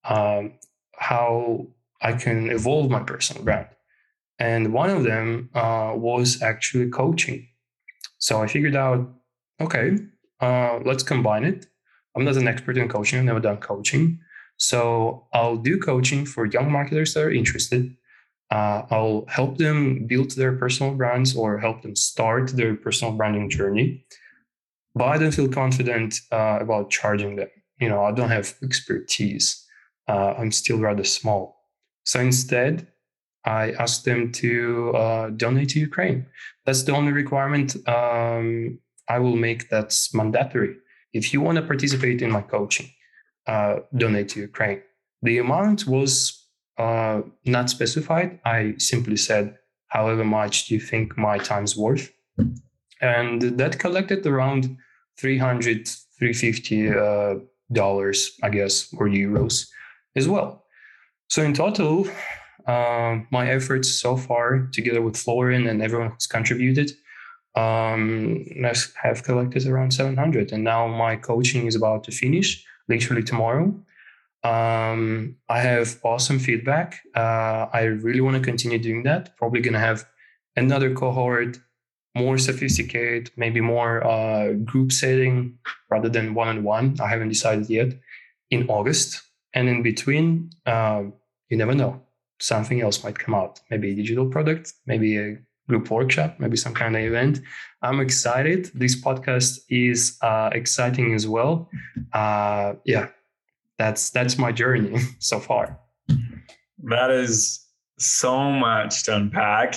um, 0.04 0.54
how 0.98 1.68
I 2.02 2.14
can 2.14 2.50
evolve 2.50 2.90
my 2.90 3.02
personal 3.02 3.44
brand. 3.44 3.68
And 4.40 4.74
one 4.74 4.90
of 4.90 5.04
them 5.04 5.50
uh, 5.54 5.94
was 5.96 6.42
actually 6.42 6.90
coaching. 6.90 7.48
So 8.18 8.42
I 8.42 8.48
figured 8.48 8.76
out, 8.76 9.10
okay, 9.60 9.98
uh, 10.40 10.80
let's 10.86 11.04
combine 11.04 11.44
it. 11.44 11.68
I'm 12.16 12.24
not 12.24 12.38
an 12.38 12.48
expert 12.48 12.78
in 12.78 12.88
coaching, 12.88 13.20
I've 13.20 13.26
never 13.26 13.40
done 13.40 13.58
coaching. 13.58 14.20
So 14.58 15.28
I'll 15.34 15.58
do 15.58 15.78
coaching 15.80 16.26
for 16.26 16.46
young 16.46 16.72
marketers 16.72 17.14
that 17.14 17.24
are 17.24 17.32
interested. 17.32 17.96
Uh, 18.52 18.84
I'll 18.90 19.26
help 19.28 19.58
them 19.58 20.06
build 20.08 20.32
their 20.32 20.54
personal 20.54 20.96
brands 20.96 21.36
or 21.36 21.60
help 21.60 21.82
them 21.84 21.96
start 21.96 22.50
their 22.56 22.76
personal 22.76 23.14
branding 23.14 23.50
journey. 23.50 24.06
But 24.96 25.06
I 25.10 25.18
don't 25.20 25.32
feel 25.32 25.50
confident 25.50 26.20
uh, 26.32 26.58
about 26.60 26.90
charging 26.90 27.36
them. 27.36 27.50
You 27.80 27.90
know, 27.90 28.04
I 28.04 28.12
don't 28.12 28.30
have 28.30 28.56
expertise. 28.64 29.66
Uh, 30.08 30.34
I'm 30.38 30.52
still 30.52 30.80
rather 30.80 31.04
small. 31.04 31.60
So 32.04 32.20
instead, 32.20 32.88
I 33.46 33.72
asked 33.74 34.06
them 34.06 34.32
to 34.34 34.92
uh, 34.96 35.30
donate 35.30 35.70
to 35.70 35.80
Ukraine. 35.80 36.26
That's 36.66 36.84
the 36.84 36.94
only 36.94 37.12
requirement 37.12 37.76
um, 37.88 38.80
I 39.08 39.20
will 39.20 39.36
make 39.36 39.70
that's 39.70 40.14
mandatory. 40.14 40.76
If 41.14 41.34
you 41.34 41.42
want 41.42 41.58
to 41.58 41.62
participate 41.62 42.22
in 42.22 42.32
my 42.32 42.42
coaching, 42.42 42.90
uh, 43.48 43.80
donate 43.96 44.30
to 44.30 44.42
Ukraine. 44.42 44.82
The 45.22 45.40
amount 45.40 45.88
was 45.88 46.39
uh, 46.80 47.22
not 47.46 47.70
specified. 47.70 48.40
I 48.46 48.76
simply 48.78 49.18
said, 49.18 49.58
however 49.88 50.24
much 50.24 50.68
do 50.68 50.76
you 50.76 50.80
think 50.80 51.18
my 51.18 51.38
time's 51.38 51.76
worth? 51.76 52.12
And 53.02 53.42
that 53.42 53.80
collected 53.80 54.26
around 54.26 54.78
300, 55.20 55.88
350 55.88 56.90
uh, 56.90 57.36
dollars, 57.72 58.38
I 58.42 58.50
guess, 58.50 58.94
or 58.98 59.08
euros 59.08 59.68
as 60.16 60.28
well. 60.28 60.66
So 61.30 61.44
in 61.44 61.54
total, 61.54 62.08
uh, 62.66 63.20
my 63.30 63.50
efforts 63.50 63.90
so 63.90 64.16
far, 64.16 64.68
together 64.72 65.02
with 65.02 65.18
Florian 65.18 65.68
and 65.68 65.82
everyone 65.82 66.12
who's 66.12 66.28
contributed, 66.28 66.92
um, 67.56 68.46
have 69.04 69.24
collected 69.24 69.68
around 69.68 69.92
700. 69.92 70.52
And 70.52 70.64
now 70.64 70.88
my 70.88 71.16
coaching 71.16 71.68
is 71.68 71.76
about 71.76 72.04
to 72.06 72.12
finish, 72.12 72.64
literally 72.88 73.24
tomorrow. 73.24 73.74
Um, 74.44 75.36
I 75.50 75.60
have 75.60 76.00
awesome 76.04 76.40
feedback. 76.40 77.02
Uh, 77.16 77.68
I 77.74 77.84
really 77.84 78.22
want 78.22 78.38
to 78.38 78.42
continue 78.42 78.80
doing 78.80 79.04
that. 79.04 79.36
Probably 79.38 79.62
going 79.62 79.74
to 79.74 79.80
have 79.80 80.06
another 80.56 80.94
cohort, 80.94 81.58
more 82.16 82.38
sophisticated, 82.38 83.32
maybe 83.36 83.62
more 83.62 84.06
uh, 84.06 84.54
group 84.54 84.92
setting 84.92 85.58
rather 85.90 86.10
than 86.10 86.34
one 86.34 86.48
on 86.48 86.64
one. 86.64 86.98
I 87.02 87.08
haven't 87.08 87.30
decided 87.30 87.70
yet 87.70 87.94
in 88.50 88.68
August. 88.70 89.22
And 89.54 89.68
in 89.68 89.84
between, 89.84 90.52
uh, 90.66 91.04
you 91.50 91.58
never 91.58 91.74
know. 91.74 92.02
Something 92.40 92.82
else 92.82 93.04
might 93.04 93.20
come 93.20 93.36
out. 93.36 93.60
Maybe 93.70 93.92
a 93.92 93.96
digital 93.96 94.28
product, 94.28 94.74
maybe 94.86 95.18
a 95.18 95.38
group 95.68 95.90
workshop, 95.92 96.40
maybe 96.40 96.56
some 96.56 96.74
kind 96.74 96.96
of 96.96 97.02
event. 97.02 97.42
I'm 97.82 98.00
excited. 98.00 98.72
This 98.74 99.00
podcast 99.02 99.60
is 99.70 100.18
uh, 100.22 100.50
exciting 100.54 101.14
as 101.14 101.28
well. 101.28 101.70
Uh, 102.14 102.74
yeah, 102.86 103.10
that's 103.80 104.12
that's 104.12 104.38
my 104.38 104.52
journey 104.52 105.00
so 105.20 105.40
far. 105.40 105.80
That 106.84 107.10
is 107.10 107.66
so 107.98 108.52
much 108.52 109.06
to 109.06 109.16
unpack, 109.16 109.76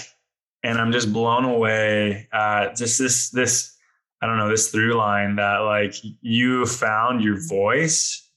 and 0.62 0.78
I'm 0.78 0.92
just 0.92 1.12
blown 1.12 1.44
away 1.44 2.28
at 2.32 2.76
just 2.76 2.98
this 2.98 3.30
this 3.30 3.74
I 4.20 4.26
don't 4.26 4.36
know 4.36 4.50
this 4.50 4.70
through 4.70 4.94
line 4.94 5.36
that 5.36 5.58
like 5.58 5.94
you 6.20 6.66
found 6.66 7.24
your 7.24 7.38
voice 7.48 8.28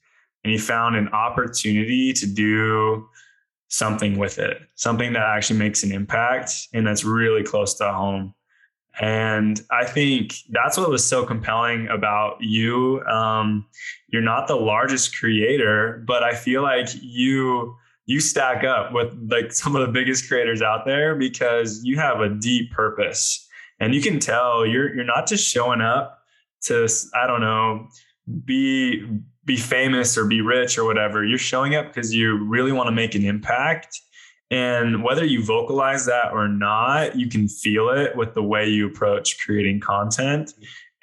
and 0.44 0.54
you 0.54 0.60
found 0.60 0.96
an 0.96 1.10
opportunity 1.10 2.14
to 2.14 2.28
do 2.28 3.08
something 3.68 4.18
with 4.18 4.38
it, 4.38 4.62
something 4.76 5.14
that 5.14 5.24
actually 5.24 5.60
makes 5.60 5.84
an 5.84 5.92
impact 5.92 6.70
and 6.74 6.86
that's 6.86 7.04
really 7.04 7.44
close 7.44 7.74
to 7.76 7.92
home. 7.92 8.34
And 9.00 9.62
I 9.72 9.86
think 9.86 10.36
that's 10.50 10.78
what 10.78 10.90
was 10.90 11.04
so 11.04 11.26
compelling 11.26 11.88
about 11.90 12.38
you. 12.40 13.02
Um, 13.06 13.66
you're 14.08 14.22
not 14.22 14.48
the 14.48 14.56
largest 14.56 15.18
creator, 15.18 16.04
but 16.08 16.24
I 16.24 16.34
feel 16.34 16.62
like 16.62 16.88
you 17.02 17.76
you 18.08 18.20
stack 18.20 18.64
up 18.64 18.94
with 18.94 19.08
like 19.30 19.52
some 19.52 19.76
of 19.76 19.86
the 19.86 19.92
biggest 19.92 20.28
creators 20.28 20.62
out 20.62 20.86
there 20.86 21.16
because 21.16 21.84
you 21.84 21.98
have 21.98 22.20
a 22.22 22.30
deep 22.30 22.72
purpose. 22.72 23.48
And 23.80 23.94
you 23.94 24.02
can 24.02 24.20
tell 24.20 24.66
you're 24.66 24.94
you're 24.96 25.04
not 25.04 25.28
just 25.28 25.46
showing 25.46 25.82
up 25.82 26.20
to 26.64 26.88
I 27.14 27.28
don't 27.28 27.42
know 27.42 27.88
be 28.46 29.06
be 29.44 29.58
famous 29.58 30.18
or 30.18 30.26
be 30.26 30.42
rich 30.42 30.78
or 30.78 30.86
whatever. 30.86 31.24
You're 31.24 31.38
showing 31.38 31.76
up 31.76 31.88
because 31.88 32.14
you 32.14 32.44
really 32.46 32.72
want 32.72 32.88
to 32.88 32.92
make 32.92 33.14
an 33.14 33.26
impact 33.26 34.02
and 34.52 35.04
whether 35.04 35.26
you 35.26 35.44
vocalize 35.44 36.06
that 36.06 36.32
or 36.32 36.48
not 36.48 37.16
you 37.16 37.28
can 37.28 37.48
feel 37.48 37.90
it 37.90 38.16
with 38.16 38.34
the 38.34 38.44
way 38.44 38.68
you 38.68 38.88
approach 38.88 39.44
creating 39.44 39.80
content 39.80 40.54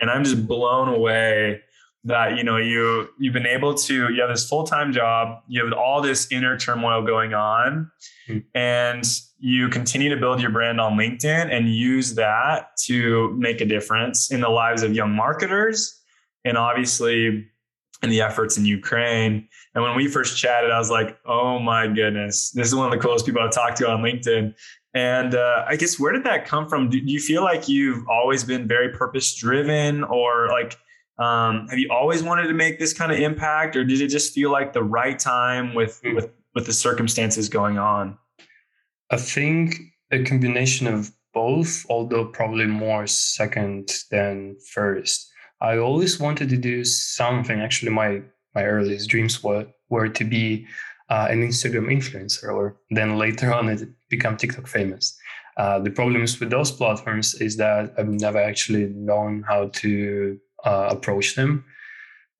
and 0.00 0.10
I'm 0.10 0.24
just 0.24 0.46
blown 0.46 0.88
away 0.88 1.60
that 2.04 2.36
you 2.36 2.44
know 2.44 2.56
you 2.56 3.08
you've 3.18 3.32
been 3.32 3.46
able 3.46 3.74
to 3.74 4.12
you 4.12 4.20
have 4.20 4.30
this 4.30 4.48
full-time 4.48 4.92
job 4.92 5.38
you 5.48 5.64
have 5.64 5.72
all 5.72 6.00
this 6.02 6.30
inner 6.32 6.58
turmoil 6.58 7.02
going 7.02 7.32
on 7.32 7.90
mm-hmm. 8.28 8.38
and 8.54 9.04
you 9.38 9.68
continue 9.68 10.08
to 10.08 10.16
build 10.16 10.40
your 10.40 10.50
brand 10.50 10.80
on 10.80 10.96
linkedin 10.96 11.52
and 11.52 11.72
use 11.72 12.14
that 12.14 12.76
to 12.76 13.32
make 13.38 13.60
a 13.60 13.64
difference 13.64 14.32
in 14.32 14.40
the 14.40 14.48
lives 14.48 14.82
of 14.82 14.94
young 14.94 15.12
marketers 15.12 16.00
and 16.44 16.56
obviously 16.56 17.46
in 18.02 18.10
the 18.10 18.20
efforts 18.20 18.56
in 18.56 18.64
ukraine 18.64 19.48
and 19.74 19.84
when 19.84 19.96
we 19.96 20.08
first 20.08 20.38
chatted 20.38 20.70
i 20.70 20.78
was 20.78 20.90
like 20.90 21.18
oh 21.26 21.58
my 21.58 21.86
goodness 21.86 22.50
this 22.50 22.66
is 22.66 22.74
one 22.74 22.86
of 22.86 22.92
the 22.92 22.98
coolest 22.98 23.24
people 23.26 23.40
i've 23.40 23.50
talked 23.50 23.76
to 23.76 23.88
on 23.88 24.02
linkedin 24.02 24.54
and 24.94 25.34
uh, 25.34 25.64
i 25.68 25.76
guess 25.76 25.98
where 25.98 26.12
did 26.12 26.24
that 26.24 26.44
come 26.44 26.68
from 26.68 26.90
do 26.90 26.98
you 26.98 27.20
feel 27.20 27.42
like 27.42 27.68
you've 27.68 28.06
always 28.08 28.44
been 28.44 28.66
very 28.66 28.90
purpose 28.90 29.34
driven 29.34 30.04
or 30.04 30.48
like 30.48 30.76
um, 31.18 31.68
have 31.68 31.78
you 31.78 31.88
always 31.90 32.22
wanted 32.22 32.48
to 32.48 32.54
make 32.54 32.78
this 32.78 32.92
kind 32.92 33.12
of 33.12 33.18
impact, 33.18 33.76
or 33.76 33.84
did 33.84 34.00
it 34.00 34.08
just 34.08 34.34
feel 34.34 34.50
like 34.50 34.72
the 34.72 34.82
right 34.82 35.18
time 35.18 35.74
with 35.74 36.00
hmm. 36.02 36.14
with 36.14 36.30
with 36.54 36.66
the 36.66 36.72
circumstances 36.72 37.48
going 37.48 37.78
on? 37.78 38.18
I 39.10 39.18
think 39.18 39.76
a 40.10 40.24
combination 40.24 40.86
of 40.86 41.10
both, 41.34 41.86
although 41.88 42.26
probably 42.26 42.66
more 42.66 43.06
second 43.06 43.90
than 44.10 44.56
first. 44.72 45.31
I 45.62 45.78
always 45.78 46.18
wanted 46.18 46.48
to 46.50 46.56
do 46.56 46.84
something. 46.84 47.60
Actually, 47.60 47.92
my 47.92 48.22
my 48.54 48.64
earliest 48.64 49.08
dreams 49.08 49.42
were 49.42 49.66
were 49.88 50.08
to 50.08 50.24
be 50.24 50.66
uh, 51.08 51.28
an 51.30 51.40
Instagram 51.48 51.86
influencer, 51.86 52.52
or 52.52 52.76
then 52.90 53.16
later 53.16 53.52
on 53.54 53.68
it 53.68 53.88
become 54.10 54.36
TikTok 54.36 54.66
famous. 54.66 55.16
Uh, 55.56 55.78
the 55.78 55.90
problems 55.90 56.40
with 56.40 56.50
those 56.50 56.72
platforms 56.72 57.34
is 57.34 57.56
that 57.58 57.94
I've 57.96 58.08
never 58.08 58.38
actually 58.38 58.86
known 58.86 59.44
how 59.46 59.68
to 59.68 60.38
uh, 60.64 60.88
approach 60.90 61.36
them. 61.36 61.64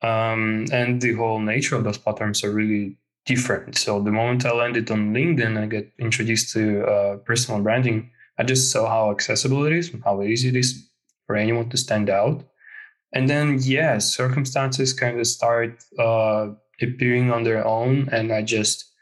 Um, 0.03 0.67
and 0.73 1.01
the 1.01 1.13
whole 1.13 1.39
nature 1.39 1.77
of 1.77 1.85
those 1.85 1.99
platforms 1.99 2.43
are 2.43 2.51
really 2.51 2.97
different. 3.27 3.79
So 3.79 4.03
the 4.03 4.11
moment 4.11 4.45
I 4.45 4.53
landed 4.53 4.91
on 4.91 5.15
LinkedIn 5.15 5.63
I 5.63 5.67
get 5.67 5.93
introduced 5.99 6.53
to 6.55 6.85
uh, 6.85 7.17
personal 7.19 7.61
branding, 7.61 8.11
I 8.39 8.43
just 8.43 8.73
saw 8.73 8.89
how 8.89 9.11
accessible 9.13 9.65
it 9.67 9.73
is 9.73 9.93
and 9.93 10.03
how 10.03 10.23
easy 10.23 10.49
it 10.49 10.57
is 10.57 10.89
for 11.27 11.37
anyone 11.37 11.69
to 11.71 11.77
stand 11.77 12.11
out. 12.11 12.45
And 13.13 13.29
then, 13.29 13.59
yeah, 13.61 13.99
circumstances 13.99 14.93
kind 14.93 15.21
of 15.21 15.27
start 15.27 15.85
uh, 15.99 16.49
appearing 16.81 17.31
on 17.31 17.43
their 17.43 17.67
own, 17.67 18.09
and 18.11 18.33
I 18.33 18.43
just 18.43 18.93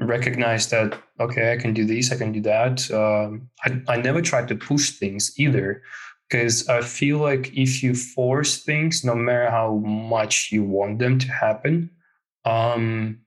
recognize 0.00 0.68
that 0.68 1.00
okay, 1.20 1.52
I 1.52 1.56
can 1.56 1.74
do 1.74 1.84
this, 1.84 2.12
I 2.12 2.16
can 2.16 2.32
do 2.32 2.40
that. 2.42 2.90
Um, 2.90 3.50
I, 3.64 3.94
I 3.94 3.96
never 3.96 4.22
tried 4.22 4.48
to 4.48 4.54
push 4.54 4.90
things 4.90 5.32
either 5.38 5.82
because 6.28 6.68
I 6.68 6.82
feel 6.82 7.18
like 7.18 7.50
if 7.56 7.82
you 7.82 7.94
force 7.94 8.62
things, 8.62 9.04
no 9.04 9.14
matter 9.14 9.50
how 9.50 9.76
much 9.76 10.50
you 10.52 10.62
want 10.62 10.98
them 10.98 11.18
to 11.18 11.28
happen, 11.28 11.90
um, 12.44 13.20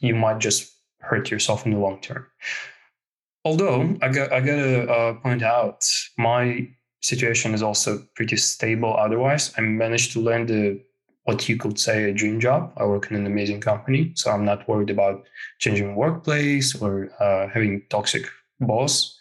you 0.00 0.14
might 0.14 0.38
just 0.38 0.70
hurt 1.00 1.30
yourself 1.30 1.66
in 1.66 1.72
the 1.72 1.78
long 1.78 2.00
term. 2.00 2.26
Although 3.44 3.96
I 4.02 4.08
got 4.08 4.32
I 4.32 4.40
gotta 4.40 4.90
uh, 4.90 5.14
point 5.14 5.42
out, 5.42 5.84
my 6.16 6.68
situation 7.02 7.52
is 7.52 7.62
also 7.62 8.06
pretty 8.14 8.36
stable. 8.36 8.96
Otherwise, 8.96 9.52
I 9.58 9.60
managed 9.60 10.12
to 10.12 10.20
land 10.20 10.50
a 10.50 10.80
what 11.24 11.48
you 11.48 11.56
could 11.56 11.78
say 11.78 12.10
a 12.10 12.14
dream 12.14 12.40
job. 12.40 12.72
I 12.76 12.84
work 12.84 13.10
in 13.10 13.16
an 13.16 13.26
amazing 13.26 13.60
company, 13.60 14.12
so 14.16 14.30
I'm 14.30 14.44
not 14.44 14.68
worried 14.68 14.90
about 14.90 15.24
changing 15.58 15.94
workplace 15.94 16.74
or 16.74 17.10
uh, 17.20 17.48
having 17.48 17.82
toxic 17.90 18.26
boss. 18.60 19.16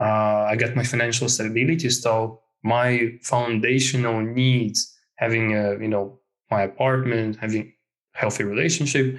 Uh, 0.00 0.46
I 0.50 0.56
got 0.56 0.74
my 0.74 0.82
financial 0.82 1.28
stability, 1.28 1.88
so 1.90 2.40
my 2.64 3.16
foundational 3.22 4.20
needs, 4.20 4.92
having 5.16 5.54
a, 5.54 5.78
you 5.78 5.88
know, 5.88 6.18
my 6.50 6.62
apartment, 6.62 7.36
having 7.40 7.72
healthy 8.12 8.44
relationship, 8.44 9.18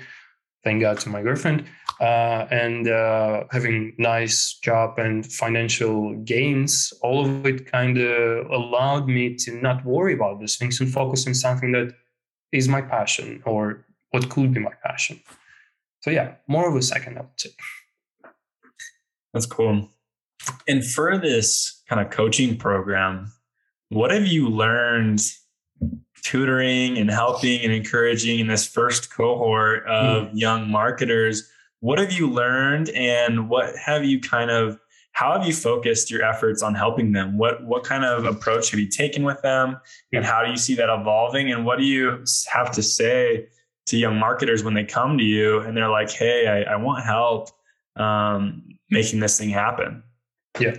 thank 0.67 0.82
God 0.82 0.99
to 0.99 1.10
my 1.10 1.21
girlfriend, 1.21 1.63
uh, 2.01 2.45
and 2.51 2.89
uh, 2.89 3.45
having 3.51 3.93
nice 3.97 4.60
job 4.62 4.99
and 4.99 5.25
financial 5.25 6.13
gains, 6.34 6.91
all 7.01 7.25
of 7.25 7.45
it 7.45 7.71
kind 7.71 7.97
of 7.97 8.47
allowed 8.51 9.08
me 9.08 9.34
to 9.36 9.49
not 9.62 9.86
worry 9.86 10.13
about 10.13 10.41
these 10.41 10.58
things 10.58 10.82
and 10.82 10.91
focus 10.91 11.25
on 11.25 11.34
something 11.34 11.71
that 11.71 11.93
is 12.51 12.67
my 12.67 12.82
passion 12.82 13.41
or 13.45 13.86
what 14.12 14.30
could 14.30 14.53
be 14.53 14.60
my 14.60 14.73
passion. 14.84 15.21
So 16.01 16.10
yeah, 16.12 16.36
more 16.47 16.67
of 16.69 16.75
a 16.75 16.82
second, 16.82 17.17
I. 17.17 17.53
That's 19.34 19.45
cool. 19.45 19.89
And 20.67 20.86
for 20.86 21.17
this 21.17 21.82
kind 21.89 22.01
of 22.01 22.12
coaching 22.12 22.58
program, 22.58 23.32
what 23.88 24.12
have 24.12 24.27
you 24.27 24.49
learned 24.49 25.21
tutoring 26.28 26.98
and 26.98 27.10
helping 27.10 27.62
and 27.62 27.72
encouraging 27.72 28.40
in 28.40 28.48
this 28.48 28.68
first 28.68 29.16
cohort 29.16 29.86
of 29.88 30.28
mm. 30.28 30.30
young 30.34 30.70
marketers? 30.70 31.50
What 31.80 32.00
have 32.00 32.12
you 32.12 32.30
learned 32.30 32.90
and 32.90 33.50
what 33.50 33.76
have 33.78 34.04
you 34.04 34.20
kind 34.20 34.52
of 34.52 34.78
how 35.13 35.32
have 35.36 35.48
you 35.48 35.54
focused 35.54 36.12
your 36.12 36.24
efforts 36.24 36.62
on 36.62 36.76
helping 36.76 37.13
them? 37.13 37.38
What 37.38 37.63
what 37.63 37.84
kind 37.86 38.04
of 38.04 38.26
approach 38.26 38.72
have 38.72 38.80
you 38.80 38.90
taken 38.90 39.24
with 39.24 39.42
them 39.42 39.80
and 40.12 40.26
how 40.26 40.44
do 40.44 40.52
you 40.52 40.58
see 40.58 40.76
that 40.76 40.90
evolving 40.90 41.52
and 41.52 41.66
what 41.66 41.80
do 41.80 41.86
you 41.86 42.24
have 42.52 42.72
to 42.72 42.84
say 42.84 43.48
to 43.86 43.98
young 43.98 44.20
marketers 44.20 44.63
when 44.63 44.74
they 44.74 44.84
come 44.84 45.18
to 45.18 45.24
you 45.24 45.60
and 45.60 45.78
they're 45.78 45.90
like, 45.90 46.12
"Hey, 46.12 46.48
I, 46.48 46.74
I 46.74 46.76
want 46.76 47.06
help 47.06 47.50
um, 47.96 48.63
making 48.90 49.22
this 49.22 49.38
thing 49.38 49.50
happen"? 49.50 50.04
Yeah. 50.60 50.76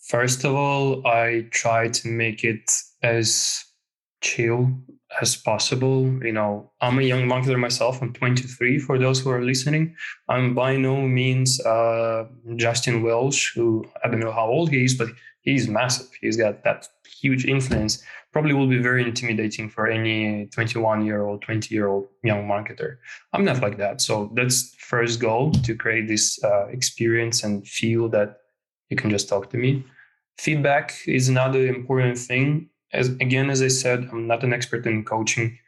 First 0.00 0.44
of 0.44 0.54
all, 0.54 1.06
I 1.06 1.46
try 1.50 1.88
to 1.88 2.08
make 2.08 2.42
it 2.42 2.70
as 3.02 3.65
chill 4.26 4.60
as 5.20 5.36
possible. 5.36 6.02
You 6.24 6.32
know, 6.32 6.70
I'm 6.80 6.98
a 6.98 7.02
young 7.02 7.24
marketer 7.26 7.58
myself. 7.58 8.02
I'm 8.02 8.12
23 8.12 8.78
for 8.80 8.98
those 8.98 9.20
who 9.20 9.30
are 9.30 9.42
listening. 9.42 9.94
I'm 10.28 10.54
by 10.54 10.76
no 10.76 10.96
means 11.02 11.60
uh, 11.64 12.26
Justin 12.56 13.02
Welsh, 13.02 13.54
who 13.54 13.84
I 14.04 14.08
don't 14.08 14.20
know 14.20 14.32
how 14.32 14.46
old 14.46 14.70
he 14.70 14.84
is, 14.84 14.94
but 14.94 15.08
he's 15.42 15.68
massive. 15.68 16.08
He's 16.20 16.36
got 16.36 16.64
that 16.64 16.88
huge 17.20 17.44
influence. 17.46 18.02
Probably 18.32 18.52
will 18.52 18.66
be 18.66 18.82
very 18.82 19.02
intimidating 19.02 19.70
for 19.70 19.86
any 19.86 20.46
21 20.46 21.06
year 21.06 21.24
old, 21.24 21.40
20 21.42 21.74
year 21.74 21.86
old 21.86 22.08
young 22.22 22.46
marketer. 22.46 22.96
I'm 23.32 23.44
not 23.44 23.62
like 23.62 23.78
that. 23.78 24.00
So 24.00 24.30
that's 24.34 24.74
first 24.78 25.20
goal 25.20 25.52
to 25.52 25.74
create 25.74 26.08
this 26.08 26.42
uh, 26.44 26.66
experience 26.66 27.44
and 27.44 27.66
feel 27.66 28.08
that 28.10 28.40
you 28.90 28.96
can 28.96 29.08
just 29.10 29.28
talk 29.28 29.50
to 29.50 29.56
me. 29.56 29.84
Feedback 30.38 30.94
is 31.06 31.28
another 31.28 31.66
important 31.66 32.18
thing. 32.18 32.68
As 32.96 33.08
again, 33.08 33.50
as 33.50 33.62
I 33.62 33.68
said, 33.68 34.08
I'm 34.10 34.26
not 34.26 34.44
an 34.44 34.52
expert 34.52 34.86
in 34.86 35.04
coaching 35.04 35.58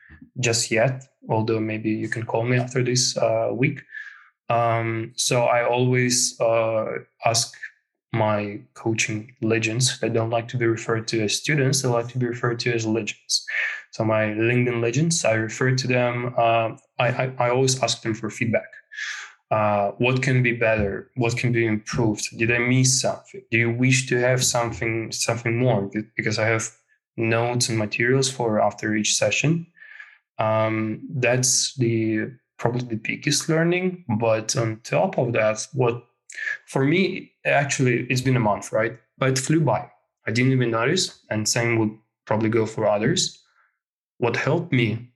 just 0.41 0.71
yet, 0.71 1.05
although 1.29 1.61
maybe 1.61 1.91
you 1.91 2.09
can 2.09 2.25
call 2.25 2.45
me 2.45 2.57
after 2.57 2.83
this 2.83 3.17
uh, 3.17 3.51
week. 3.53 3.83
Um, 4.49 5.12
so 5.17 5.45
I 5.45 5.64
always 5.64 6.41
uh, 6.41 6.87
ask 7.25 7.55
my 8.12 8.61
coaching 8.75 9.35
legends. 9.43 10.01
They 10.01 10.09
don't 10.09 10.31
like 10.31 10.49
to 10.49 10.57
be 10.57 10.67
referred 10.67 11.07
to 11.09 11.23
as 11.23 11.35
students; 11.35 11.83
they 11.83 11.88
like 11.88 12.09
to 12.09 12.19
be 12.19 12.27
referred 12.27 12.59
to 12.61 12.73
as 12.73 12.87
legends. 12.87 13.47
So 13.91 14.05
my 14.05 14.25
LinkedIn 14.27 14.83
legends, 14.83 15.25
I 15.25 15.35
refer 15.35 15.75
to 15.75 15.87
them. 15.87 16.35
Uh, 16.37 16.71
I, 16.99 17.09
I, 17.09 17.33
I 17.38 17.51
always 17.51 17.83
ask 17.83 18.03
them 18.03 18.14
for 18.14 18.31
feedback 18.31 18.69
uh, 19.51 19.93
what 19.99 20.23
can 20.23 20.43
be 20.43 20.53
better 20.53 21.11
what 21.17 21.37
can 21.37 21.53
be 21.53 21.67
improved 21.67 22.27
did 22.38 22.53
i 22.53 22.59
miss 22.59 23.01
something 23.01 23.43
do 23.51 23.59
you 23.59 23.71
wish 23.71 24.07
to 24.07 24.17
have 24.17 24.45
something 24.45 25.11
something 25.11 25.57
more 25.57 25.91
because 26.17 26.38
i 26.38 26.47
have 26.47 26.71
notes 27.19 27.69
and 27.69 27.79
materials 27.79 28.31
for 28.31 28.61
after 28.61 28.95
each 28.95 29.15
session 29.15 29.67
um, 30.39 31.01
that's 31.17 31.75
the 31.75 32.31
probably 32.59 32.83
the 32.83 32.97
biggest 32.97 33.49
learning 33.49 34.05
but 34.19 34.57
on 34.57 34.81
top 34.83 35.19
of 35.19 35.33
that 35.33 35.67
what 35.73 36.05
for 36.67 36.85
me 36.85 37.33
actually 37.45 38.07
it's 38.11 38.21
been 38.21 38.37
a 38.37 38.41
month 38.41 38.73
right 38.73 38.99
but 39.19 39.31
it 39.31 39.39
flew 39.39 39.61
by 39.61 39.89
i 40.27 40.31
didn't 40.31 40.53
even 40.53 40.71
notice 40.71 41.21
and 41.31 41.49
same 41.49 41.79
would 41.79 41.97
probably 42.25 42.49
go 42.49 42.67
for 42.67 42.87
others 42.87 43.43
what 44.19 44.37
helped 44.37 44.73
me 44.73 45.11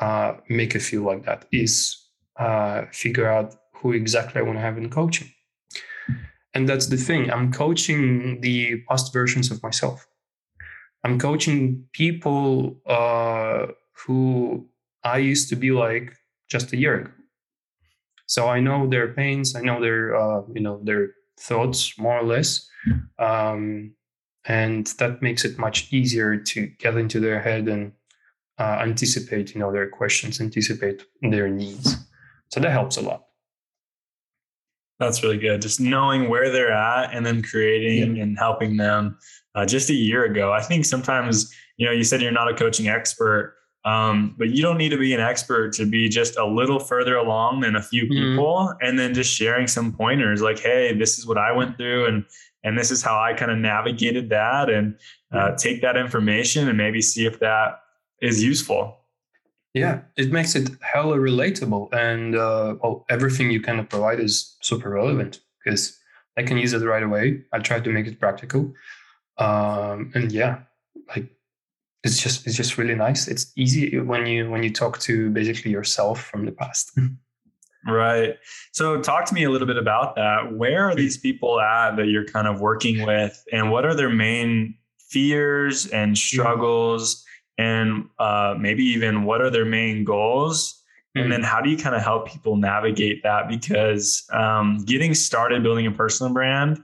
uh, 0.00 0.34
make 0.48 0.74
it 0.74 0.80
feel 0.80 1.02
like 1.02 1.24
that 1.24 1.46
is 1.52 2.06
uh, 2.38 2.84
figure 2.92 3.26
out 3.26 3.54
who 3.74 3.92
exactly 3.92 4.40
I 4.40 4.44
want 4.44 4.58
to 4.58 4.62
have 4.62 4.78
in 4.78 4.90
coaching. 4.90 5.32
And 6.54 6.68
that's 6.68 6.86
the 6.86 6.96
thing. 6.96 7.30
I'm 7.30 7.52
coaching 7.52 8.40
the 8.40 8.82
past 8.88 9.12
versions 9.12 9.50
of 9.50 9.62
myself. 9.62 10.06
I'm 11.04 11.18
coaching 11.18 11.84
people 11.92 12.80
uh, 12.86 13.66
who 13.92 14.68
I 15.04 15.18
used 15.18 15.48
to 15.50 15.56
be 15.56 15.70
like 15.70 16.14
just 16.48 16.72
a 16.72 16.76
year 16.76 17.00
ago. 17.00 17.10
So 18.26 18.48
I 18.48 18.60
know 18.60 18.88
their 18.88 19.12
pains, 19.12 19.54
I 19.54 19.60
know 19.60 19.80
their 19.80 20.16
uh, 20.16 20.42
you 20.52 20.60
know 20.60 20.80
their 20.82 21.10
thoughts 21.38 21.96
more 21.98 22.18
or 22.18 22.24
less, 22.24 22.68
um, 23.18 23.94
and 24.46 24.86
that 24.98 25.22
makes 25.22 25.44
it 25.44 25.58
much 25.58 25.92
easier 25.92 26.36
to 26.36 26.66
get 26.78 26.96
into 26.96 27.20
their 27.20 27.40
head 27.40 27.68
and 27.68 27.92
uh, 28.58 28.78
anticipate 28.80 29.54
you 29.54 29.60
know 29.60 29.72
their 29.72 29.88
questions, 29.88 30.40
anticipate 30.40 31.04
their 31.22 31.48
needs. 31.48 31.96
So 32.50 32.60
that 32.60 32.70
helps 32.72 32.96
a 32.96 33.02
lot. 33.02 33.26
That's 34.98 35.22
really 35.22 35.38
good. 35.38 35.60
Just 35.60 35.80
knowing 35.80 36.28
where 36.28 36.50
they're 36.50 36.72
at 36.72 37.14
and 37.14 37.24
then 37.24 37.42
creating 37.42 38.16
yeah. 38.16 38.22
and 38.22 38.38
helping 38.38 38.76
them. 38.76 39.18
Uh, 39.54 39.64
just 39.64 39.90
a 39.90 39.94
year 39.94 40.24
ago, 40.24 40.52
I 40.52 40.60
think 40.60 40.84
sometimes 40.84 41.52
you 41.76 41.86
know 41.86 41.92
you 41.92 42.04
said 42.04 42.20
you're 42.20 42.32
not 42.32 42.50
a 42.50 42.54
coaching 42.54 42.88
expert 42.88 43.54
um, 43.84 44.34
but 44.36 44.48
you 44.48 44.62
don't 44.62 44.78
need 44.78 44.88
to 44.88 44.98
be 44.98 45.14
an 45.14 45.20
expert 45.20 45.72
to 45.74 45.86
be 45.86 46.08
just 46.08 46.36
a 46.36 46.44
little 46.44 46.80
further 46.80 47.16
along 47.16 47.60
than 47.60 47.76
a 47.76 47.82
few 47.82 48.02
mm-hmm. 48.02 48.32
people 48.32 48.74
and 48.80 48.98
then 48.98 49.14
just 49.14 49.32
sharing 49.32 49.66
some 49.66 49.92
pointers 49.92 50.42
like 50.42 50.58
hey 50.58 50.92
this 50.94 51.18
is 51.18 51.26
what 51.26 51.38
i 51.38 51.52
went 51.52 51.76
through 51.76 52.06
and 52.06 52.24
and 52.64 52.78
this 52.78 52.90
is 52.90 53.02
how 53.02 53.18
i 53.18 53.32
kind 53.32 53.50
of 53.50 53.58
navigated 53.58 54.28
that 54.30 54.68
and 54.68 54.98
uh, 55.32 55.54
take 55.56 55.82
that 55.82 55.96
information 55.96 56.68
and 56.68 56.76
maybe 56.76 57.00
see 57.00 57.26
if 57.26 57.38
that 57.38 57.80
is 58.20 58.42
useful 58.42 58.95
yeah 59.76 60.00
it 60.16 60.32
makes 60.32 60.54
it 60.54 60.70
hella 60.80 61.16
relatable 61.16 61.92
and 61.92 62.34
uh, 62.34 62.74
well 62.82 63.04
everything 63.08 63.50
you 63.50 63.60
kind 63.60 63.80
of 63.80 63.88
provide 63.88 64.20
is 64.20 64.56
super 64.60 64.90
relevant 64.90 65.40
because 65.64 65.98
i 66.36 66.42
can 66.42 66.56
use 66.56 66.72
it 66.72 66.84
right 66.84 67.02
away 67.02 67.42
i 67.52 67.58
try 67.58 67.78
to 67.80 67.90
make 67.90 68.06
it 68.06 68.18
practical 68.18 68.72
um, 69.38 70.10
and 70.14 70.32
yeah 70.32 70.60
like 71.08 71.30
it's 72.06 72.22
just 72.22 72.46
it's 72.46 72.56
just 72.56 72.78
really 72.78 72.94
nice. 72.94 73.28
It's 73.28 73.52
easy 73.56 73.98
when 73.98 74.26
you 74.26 74.48
when 74.50 74.62
you 74.62 74.72
talk 74.72 74.98
to 75.00 75.30
basically 75.30 75.72
yourself 75.72 76.22
from 76.24 76.46
the 76.46 76.52
past. 76.52 76.92
Right. 77.88 78.34
So 78.72 79.00
talk 79.00 79.26
to 79.26 79.34
me 79.34 79.44
a 79.44 79.50
little 79.50 79.68
bit 79.68 79.76
about 79.76 80.16
that. 80.16 80.56
Where 80.56 80.90
are 80.90 80.96
these 80.96 81.16
people 81.16 81.60
at 81.60 81.94
that 81.94 82.08
you're 82.08 82.24
kind 82.24 82.48
of 82.48 82.60
working 82.60 83.06
with 83.06 83.44
and 83.52 83.70
what 83.70 83.84
are 83.84 83.94
their 83.94 84.10
main 84.10 84.74
fears 84.98 85.86
and 85.86 86.18
struggles 86.18 87.24
and 87.58 88.08
uh, 88.18 88.54
maybe 88.58 88.84
even 88.84 89.24
what 89.24 89.40
are 89.40 89.50
their 89.50 89.64
main 89.64 90.04
goals? 90.04 90.82
And 91.14 91.32
then 91.32 91.42
how 91.42 91.62
do 91.62 91.70
you 91.70 91.78
kind 91.78 91.96
of 91.96 92.02
help 92.02 92.28
people 92.28 92.56
navigate 92.56 93.22
that? 93.22 93.48
Because 93.48 94.22
um, 94.34 94.84
getting 94.84 95.14
started 95.14 95.62
building 95.62 95.86
a 95.86 95.90
personal 95.90 96.30
brand 96.30 96.82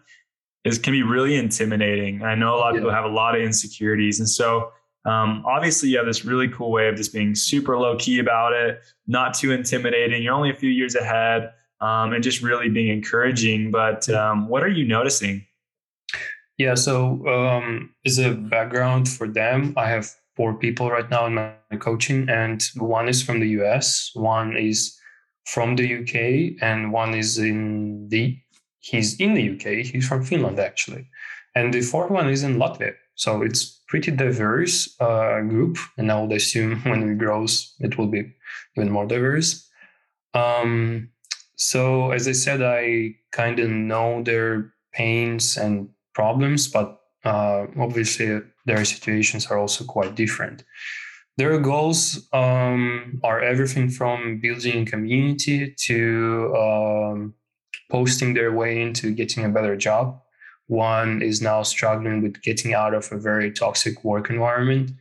is 0.64 0.78
can 0.78 0.92
be 0.92 1.02
really 1.02 1.36
intimidating. 1.36 2.22
I 2.22 2.34
know 2.34 2.54
a 2.54 2.56
lot 2.56 2.70
of 2.70 2.76
yeah. 2.76 2.80
people 2.80 2.94
have 2.94 3.04
a 3.04 3.08
lot 3.08 3.34
of 3.34 3.42
insecurities. 3.42 4.20
And 4.20 4.28
so 4.28 4.72
um, 5.04 5.42
obviously, 5.44 5.90
you 5.90 5.98
have 5.98 6.06
this 6.06 6.24
really 6.24 6.48
cool 6.48 6.70
way 6.70 6.88
of 6.88 6.96
just 6.96 7.12
being 7.12 7.34
super 7.34 7.76
low 7.76 7.96
key 7.96 8.20
about 8.20 8.52
it, 8.52 8.80
not 9.06 9.34
too 9.34 9.52
intimidating. 9.52 10.22
You're 10.22 10.34
only 10.34 10.50
a 10.50 10.54
few 10.54 10.70
years 10.70 10.94
ahead, 10.94 11.52
um, 11.80 12.12
and 12.12 12.22
just 12.22 12.40
really 12.40 12.68
being 12.68 12.88
encouraging. 12.88 13.70
But 13.70 14.08
um, 14.10 14.48
what 14.48 14.62
are 14.62 14.68
you 14.68 14.86
noticing? 14.86 15.44
Yeah, 16.56 16.74
so 16.74 17.26
um, 17.26 17.92
as 18.06 18.18
a 18.18 18.32
background 18.32 19.08
for 19.08 19.26
them, 19.26 19.74
I 19.76 19.88
have 19.88 20.08
four 20.36 20.54
people 20.54 20.90
right 20.90 21.08
now 21.10 21.26
in 21.26 21.34
my 21.34 21.54
coaching, 21.78 22.28
and 22.28 22.62
one 22.76 23.08
is 23.08 23.22
from 23.22 23.40
the 23.40 23.48
US, 23.60 24.10
one 24.14 24.56
is 24.56 24.96
from 25.46 25.76
the 25.76 26.00
UK, 26.00 26.62
and 26.62 26.92
one 26.92 27.14
is 27.14 27.38
in 27.38 28.08
the 28.08 28.38
he's 28.80 29.18
in 29.20 29.34
the 29.34 29.50
UK. 29.50 29.84
He's 29.86 30.06
from 30.06 30.24
Finland 30.24 30.58
actually, 30.58 31.06
and 31.54 31.72
the 31.72 31.82
fourth 31.82 32.10
one 32.10 32.28
is 32.28 32.42
in 32.42 32.56
Latvia. 32.56 32.94
So 33.14 33.42
it's 33.42 33.82
pretty 33.88 34.10
diverse 34.10 34.96
uh, 35.00 35.40
group, 35.42 35.76
and 35.98 36.10
I 36.10 36.20
would 36.20 36.32
assume 36.32 36.80
when 36.84 37.10
it 37.10 37.18
grows, 37.18 37.74
it 37.80 37.98
will 37.98 38.08
be 38.08 38.32
even 38.76 38.90
more 38.90 39.06
diverse. 39.06 39.68
Um, 40.34 41.10
so 41.56 42.10
as 42.10 42.26
I 42.26 42.32
said, 42.32 42.62
I 42.62 43.14
kind 43.32 43.58
of 43.58 43.68
know 43.68 44.22
their 44.22 44.72
pains 44.92 45.56
and 45.56 45.88
problems, 46.14 46.68
but 46.68 47.01
uh, 47.24 47.66
obviously 47.78 48.40
their 48.66 48.84
situations 48.84 49.46
are 49.46 49.58
also 49.58 49.84
quite 49.84 50.14
different. 50.14 50.64
Their 51.38 51.58
goals 51.58 52.28
um, 52.32 53.20
are 53.24 53.40
everything 53.40 53.88
from 53.88 54.38
building 54.40 54.82
a 54.82 54.90
community 54.90 55.74
to 55.86 56.54
um, 56.56 57.34
posting 57.90 58.34
their 58.34 58.52
way 58.52 58.82
into 58.82 59.12
getting 59.12 59.44
a 59.44 59.48
better 59.48 59.76
job 59.76 60.22
one 60.72 61.22
is 61.22 61.42
now 61.42 61.62
struggling 61.62 62.22
with 62.22 62.42
getting 62.42 62.72
out 62.74 62.94
of 62.94 63.10
a 63.12 63.18
very 63.18 63.52
toxic 63.52 64.02
work 64.04 64.30
environment. 64.30 64.92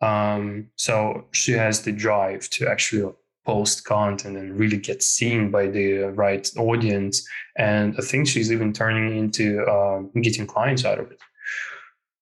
Um, 0.00 0.68
so 0.76 1.26
she 1.32 1.52
has 1.52 1.82
the 1.82 1.92
drive 1.92 2.50
to 2.50 2.68
actually 2.68 3.12
post 3.46 3.84
content 3.84 4.36
and 4.36 4.58
really 4.58 4.76
get 4.76 5.02
seen 5.02 5.50
by 5.50 5.68
the 5.68 6.10
right 6.24 6.50
audience. 6.56 7.26
And 7.56 7.94
I 7.96 8.02
think 8.02 8.26
she's 8.26 8.52
even 8.52 8.72
turning 8.72 9.16
into 9.16 9.62
uh, 9.64 10.00
getting 10.20 10.46
clients 10.46 10.84
out 10.84 10.98
of 10.98 11.10
it. 11.10 11.20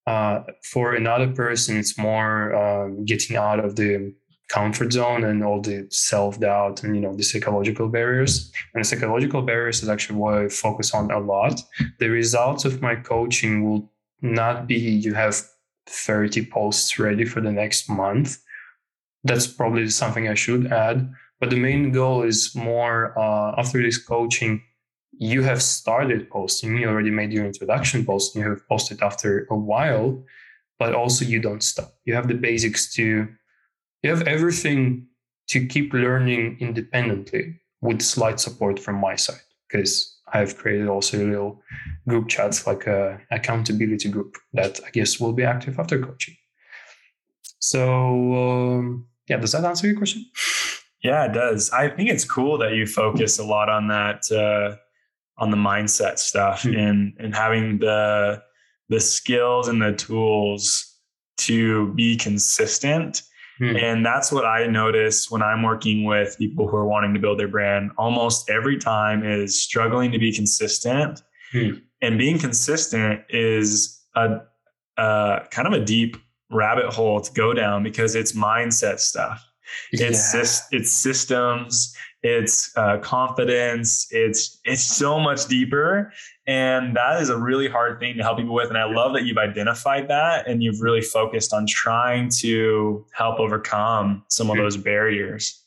Uh, 0.06 0.42
for 0.62 0.94
another 0.94 1.28
person, 1.32 1.76
it's 1.76 1.98
more 1.98 2.54
uh, 2.54 2.88
getting 3.04 3.36
out 3.36 3.58
of 3.58 3.76
the 3.76 4.14
comfort 4.48 4.92
zone 4.92 5.24
and 5.24 5.42
all 5.42 5.60
the 5.60 5.86
self 5.90 6.38
doubt 6.38 6.84
and 6.84 6.94
you 6.94 7.02
know 7.02 7.14
the 7.14 7.22
psychological 7.22 7.88
barriers. 7.88 8.52
And 8.74 8.84
the 8.84 8.88
psychological 8.88 9.42
barriers 9.42 9.82
is 9.82 9.88
actually 9.88 10.18
what 10.18 10.34
I 10.34 10.48
focus 10.48 10.94
on 10.94 11.10
a 11.10 11.18
lot. 11.18 11.60
The 11.98 12.08
results 12.08 12.64
of 12.64 12.80
my 12.80 12.94
coaching 12.94 13.68
will 13.68 13.90
not 14.22 14.66
be 14.66 14.76
you 14.76 15.14
have 15.14 15.42
30 15.86 16.46
posts 16.46 16.98
ready 16.98 17.24
for 17.24 17.40
the 17.40 17.52
next 17.52 17.88
month. 17.88 18.38
That's 19.24 19.46
probably 19.46 19.88
something 19.88 20.28
I 20.28 20.34
should 20.34 20.72
add. 20.72 21.10
But 21.40 21.50
the 21.50 21.56
main 21.56 21.92
goal 21.92 22.22
is 22.22 22.54
more 22.54 23.18
uh, 23.18 23.54
after 23.58 23.82
this 23.82 23.98
coaching, 23.98 24.62
you 25.18 25.42
have 25.42 25.62
started 25.62 26.28
posting, 26.30 26.76
you 26.76 26.88
already 26.88 27.10
made 27.10 27.32
your 27.32 27.46
introduction 27.46 28.04
post, 28.04 28.34
you 28.34 28.48
have 28.48 28.66
posted 28.68 29.02
after 29.02 29.46
a 29.50 29.56
while, 29.56 30.22
but 30.78 30.94
also 30.94 31.24
you 31.24 31.40
don't 31.40 31.62
stop. 31.62 31.94
You 32.04 32.14
have 32.14 32.28
the 32.28 32.34
basics 32.34 32.92
to 32.94 33.28
you 34.02 34.10
have 34.10 34.22
everything 34.22 35.06
to 35.48 35.66
keep 35.66 35.92
learning 35.92 36.58
independently 36.60 37.60
with 37.80 38.02
slight 38.02 38.38
support 38.40 38.78
from 38.78 38.96
my 38.96 39.16
side 39.16 39.40
because 39.68 40.20
I've 40.32 40.56
created 40.56 40.88
also 40.88 41.18
a 41.18 41.24
little 41.24 41.62
group 42.06 42.28
chats 42.28 42.66
like 42.66 42.86
a 42.86 43.20
accountability 43.30 44.08
group 44.08 44.36
that 44.52 44.80
I 44.86 44.90
guess 44.90 45.18
will 45.18 45.32
be 45.32 45.44
active 45.44 45.78
after 45.78 45.98
coaching. 45.98 46.36
So 47.58 48.34
um, 48.34 49.06
yeah, 49.28 49.38
does 49.38 49.52
that 49.52 49.64
answer 49.64 49.86
your 49.86 49.96
question? 49.96 50.24
Yeah, 51.02 51.26
it 51.26 51.34
does. 51.34 51.70
I 51.70 51.88
think 51.88 52.10
it's 52.10 52.24
cool 52.24 52.58
that 52.58 52.72
you 52.72 52.84
focus 52.84 53.38
a 53.38 53.44
lot 53.44 53.68
on 53.68 53.86
that 53.88 54.28
uh, 54.32 54.76
on 55.38 55.50
the 55.50 55.56
mindset 55.56 56.18
stuff 56.18 56.62
mm-hmm. 56.62 56.78
and 56.78 57.12
and 57.18 57.34
having 57.34 57.78
the 57.78 58.42
the 58.88 59.00
skills 59.00 59.68
and 59.68 59.82
the 59.82 59.92
tools 59.92 60.94
to 61.36 61.92
be 61.94 62.16
consistent 62.16 63.22
Hmm. 63.58 63.76
And 63.76 64.04
that's 64.04 64.30
what 64.30 64.44
I 64.44 64.66
notice 64.66 65.30
when 65.30 65.42
I'm 65.42 65.62
working 65.62 66.04
with 66.04 66.36
people 66.38 66.68
who 66.68 66.76
are 66.76 66.86
wanting 66.86 67.14
to 67.14 67.20
build 67.20 67.38
their 67.38 67.48
brand. 67.48 67.90
Almost 67.96 68.50
every 68.50 68.78
time 68.78 69.24
is 69.24 69.60
struggling 69.60 70.12
to 70.12 70.18
be 70.18 70.32
consistent. 70.32 71.22
Hmm. 71.52 71.70
And 72.02 72.18
being 72.18 72.38
consistent 72.38 73.22
is 73.30 74.02
a, 74.14 74.40
a, 74.98 75.46
kind 75.50 75.66
of 75.66 75.72
a 75.72 75.84
deep 75.84 76.18
rabbit 76.50 76.92
hole 76.92 77.20
to 77.20 77.32
go 77.32 77.54
down 77.54 77.82
because 77.82 78.14
it's 78.14 78.32
mindset 78.32 79.00
stuff. 79.00 79.42
It's 79.90 80.32
yeah. 80.32 80.78
it's 80.78 80.92
systems, 80.92 81.96
it's 82.26 82.76
uh, 82.76 82.98
confidence, 82.98 84.08
it's 84.10 84.58
it's 84.64 84.82
so 84.82 85.20
much 85.20 85.46
deeper, 85.46 86.12
and 86.46 86.96
that 86.96 87.22
is 87.22 87.28
a 87.28 87.38
really 87.38 87.68
hard 87.68 88.00
thing 88.00 88.16
to 88.16 88.22
help 88.24 88.38
people 88.38 88.54
with. 88.54 88.68
And 88.68 88.76
I 88.76 88.84
love 88.84 89.12
that 89.14 89.24
you've 89.24 89.38
identified 89.38 90.08
that 90.08 90.48
and 90.48 90.60
you've 90.62 90.80
really 90.80 91.02
focused 91.02 91.52
on 91.52 91.66
trying 91.66 92.30
to 92.40 93.06
help 93.12 93.38
overcome 93.38 94.24
some 94.28 94.50
of 94.50 94.56
those 94.56 94.76
barriers. 94.76 95.62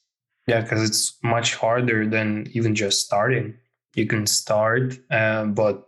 Yeah, 0.47 0.61
because 0.61 0.83
it's 0.83 1.17
much 1.23 1.55
harder 1.55 2.05
than 2.05 2.47
even 2.53 2.75
just 2.75 3.05
starting. 3.05 3.55
You 3.95 4.05
can 4.05 4.27
start, 4.27 4.99
uh, 5.11 5.45
but 5.45 5.87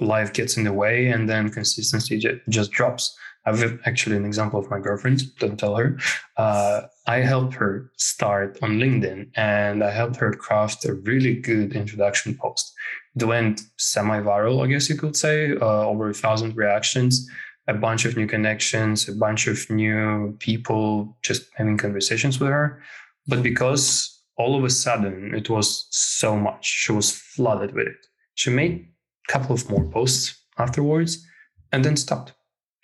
life 0.00 0.32
gets 0.32 0.56
in 0.56 0.64
the 0.64 0.72
way 0.72 1.08
and 1.08 1.28
then 1.28 1.50
consistency 1.50 2.22
just 2.48 2.70
drops. 2.70 3.16
I 3.44 3.56
have 3.56 3.80
actually 3.86 4.16
an 4.16 4.24
example 4.24 4.60
of 4.60 4.70
my 4.70 4.78
girlfriend. 4.78 5.22
Don't 5.38 5.58
tell 5.58 5.74
her. 5.76 5.98
Uh, 6.36 6.82
I 7.06 7.18
helped 7.18 7.54
her 7.54 7.92
start 7.96 8.58
on 8.62 8.78
LinkedIn 8.78 9.30
and 9.36 9.84
I 9.84 9.92
helped 9.92 10.16
her 10.16 10.32
craft 10.32 10.84
a 10.84 10.94
really 10.94 11.36
good 11.36 11.74
introduction 11.74 12.36
post. 12.36 12.72
It 13.18 13.24
went 13.24 13.62
semi 13.76 14.20
viral, 14.20 14.64
I 14.64 14.66
guess 14.66 14.88
you 14.88 14.96
could 14.96 15.16
say, 15.16 15.52
uh, 15.52 15.86
over 15.86 16.10
a 16.10 16.14
thousand 16.14 16.56
reactions, 16.56 17.28
a 17.68 17.74
bunch 17.74 18.04
of 18.04 18.16
new 18.16 18.26
connections, 18.26 19.08
a 19.08 19.12
bunch 19.12 19.46
of 19.46 19.70
new 19.70 20.36
people 20.40 21.16
just 21.22 21.44
having 21.54 21.78
conversations 21.78 22.40
with 22.40 22.50
her. 22.50 22.82
But 23.28 23.42
because 23.42 24.20
all 24.36 24.56
of 24.56 24.64
a 24.64 24.70
sudden 24.70 25.32
it 25.34 25.48
was 25.48 25.86
so 25.90 26.36
much, 26.36 26.66
she 26.66 26.92
was 26.92 27.12
flooded 27.12 27.72
with 27.72 27.86
it. 27.86 28.06
She 28.34 28.50
made 28.50 28.88
a 29.28 29.32
couple 29.32 29.54
of 29.54 29.70
more 29.70 29.84
posts 29.90 30.44
afterwards 30.58 31.24
and 31.72 31.84
then 31.84 31.96
stopped 31.96 32.32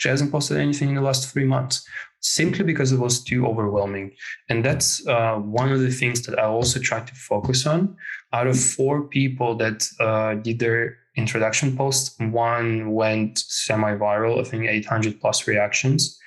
she 0.02 0.08
hasn't 0.08 0.32
posted 0.32 0.56
anything 0.56 0.88
in 0.88 0.96
the 0.96 1.00
last 1.00 1.32
three 1.32 1.44
months 1.44 1.86
simply 2.18 2.64
because 2.64 2.90
it 2.90 2.98
was 2.98 3.22
too 3.22 3.46
overwhelming. 3.46 4.10
And 4.48 4.64
that's 4.64 5.06
uh, 5.06 5.36
one 5.36 5.70
of 5.70 5.78
the 5.78 5.92
things 5.92 6.22
that 6.22 6.40
I 6.40 6.46
also 6.46 6.80
try 6.80 6.98
to 7.00 7.14
focus 7.14 7.68
on. 7.68 7.96
Out 8.32 8.48
of 8.48 8.58
four 8.58 9.02
people 9.02 9.54
that 9.58 9.86
uh, 10.00 10.34
did 10.34 10.58
their 10.58 10.98
introduction 11.16 11.76
post, 11.76 12.20
one 12.20 12.90
went 12.90 13.38
semi 13.38 13.94
viral, 13.94 14.40
I 14.40 14.44
think 14.44 14.64
800 14.64 15.20
plus 15.20 15.46
reactions. 15.46 16.18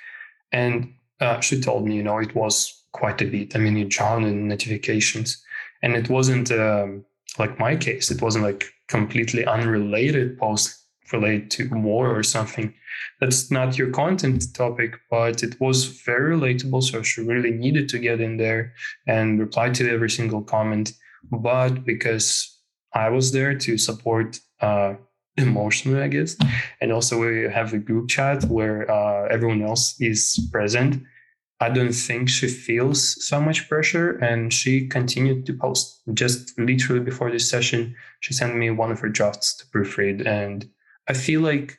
And 0.52 0.94
uh, 1.20 1.40
she 1.40 1.60
told 1.60 1.86
me, 1.86 1.96
you 1.96 2.02
know, 2.02 2.16
it 2.16 2.34
was 2.34 2.82
quite 2.92 3.20
a 3.20 3.26
bit. 3.26 3.54
I 3.54 3.58
mean, 3.58 3.76
you 3.76 3.84
drown 3.84 4.24
in 4.24 4.48
notifications. 4.48 5.44
And 5.82 5.94
it 5.94 6.08
wasn't 6.08 6.50
um, 6.50 7.04
like 7.38 7.58
my 7.58 7.76
case, 7.76 8.10
it 8.10 8.22
wasn't 8.22 8.44
like 8.44 8.64
completely 8.88 9.44
unrelated 9.44 10.38
post 10.38 10.85
related 11.12 11.50
to 11.52 11.68
war 11.68 12.14
or 12.16 12.22
something 12.22 12.74
that's 13.20 13.50
not 13.50 13.78
your 13.78 13.90
content 13.90 14.54
topic, 14.54 14.98
but 15.10 15.42
it 15.42 15.60
was 15.60 15.84
very 15.84 16.36
relatable. 16.36 16.82
So 16.82 17.02
she 17.02 17.22
really 17.22 17.50
needed 17.50 17.88
to 17.90 17.98
get 17.98 18.20
in 18.20 18.36
there 18.36 18.74
and 19.06 19.38
reply 19.38 19.70
to 19.70 19.90
every 19.90 20.10
single 20.10 20.42
comment. 20.42 20.92
But 21.30 21.84
because 21.84 22.58
I 22.92 23.10
was 23.10 23.32
there 23.32 23.54
to 23.54 23.78
support 23.78 24.40
uh, 24.60 24.94
emotionally, 25.36 26.02
I 26.02 26.08
guess, 26.08 26.36
and 26.80 26.92
also 26.92 27.20
we 27.20 27.50
have 27.50 27.72
a 27.72 27.78
group 27.78 28.08
chat 28.08 28.44
where 28.44 28.90
uh, 28.90 29.26
everyone 29.30 29.62
else 29.62 29.94
is 30.00 30.48
present. 30.52 31.02
I 31.58 31.70
don't 31.70 31.92
think 31.92 32.28
she 32.28 32.48
feels 32.48 33.26
so 33.26 33.40
much 33.40 33.68
pressure, 33.68 34.18
and 34.18 34.52
she 34.52 34.86
continued 34.86 35.46
to 35.46 35.54
post. 35.54 36.02
Just 36.12 36.58
literally 36.58 37.00
before 37.00 37.30
this 37.30 37.48
session, 37.48 37.94
she 38.20 38.34
sent 38.34 38.56
me 38.56 38.70
one 38.70 38.92
of 38.92 39.00
her 39.00 39.08
drafts 39.08 39.56
to 39.56 39.66
proofread, 39.66 40.26
and 40.26 40.68
I 41.08 41.14
feel 41.14 41.40
like 41.40 41.78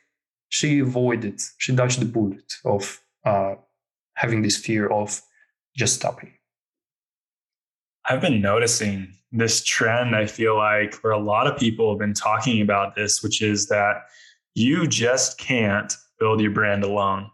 she 0.50 0.80
avoided, 0.80 1.42
she 1.58 1.76
dodged 1.76 2.00
the 2.00 2.06
bullet 2.06 2.54
of 2.64 3.02
uh, 3.26 3.56
having 4.16 4.42
this 4.42 4.58
fear 4.58 4.88
of 4.88 5.22
just 5.76 5.96
stopping. 5.96 6.34
I've 8.06 8.22
been 8.22 8.42
noticing 8.42 9.14
this 9.32 9.64
trend, 9.64 10.16
I 10.16 10.26
feel 10.26 10.56
like, 10.56 10.96
where 10.96 11.12
a 11.12 11.20
lot 11.20 11.48
of 11.48 11.60
people 11.60 11.92
have 11.92 12.00
been 12.00 12.14
talking 12.14 12.62
about 12.62 12.96
this, 12.96 13.22
which 13.22 13.42
is 13.42 13.68
that 13.68 14.04
you 14.56 14.88
just 14.88 15.38
can't 15.38 15.94
build 16.20 16.40
your 16.42 16.52
brand 16.52 16.84
alone. 16.84 17.30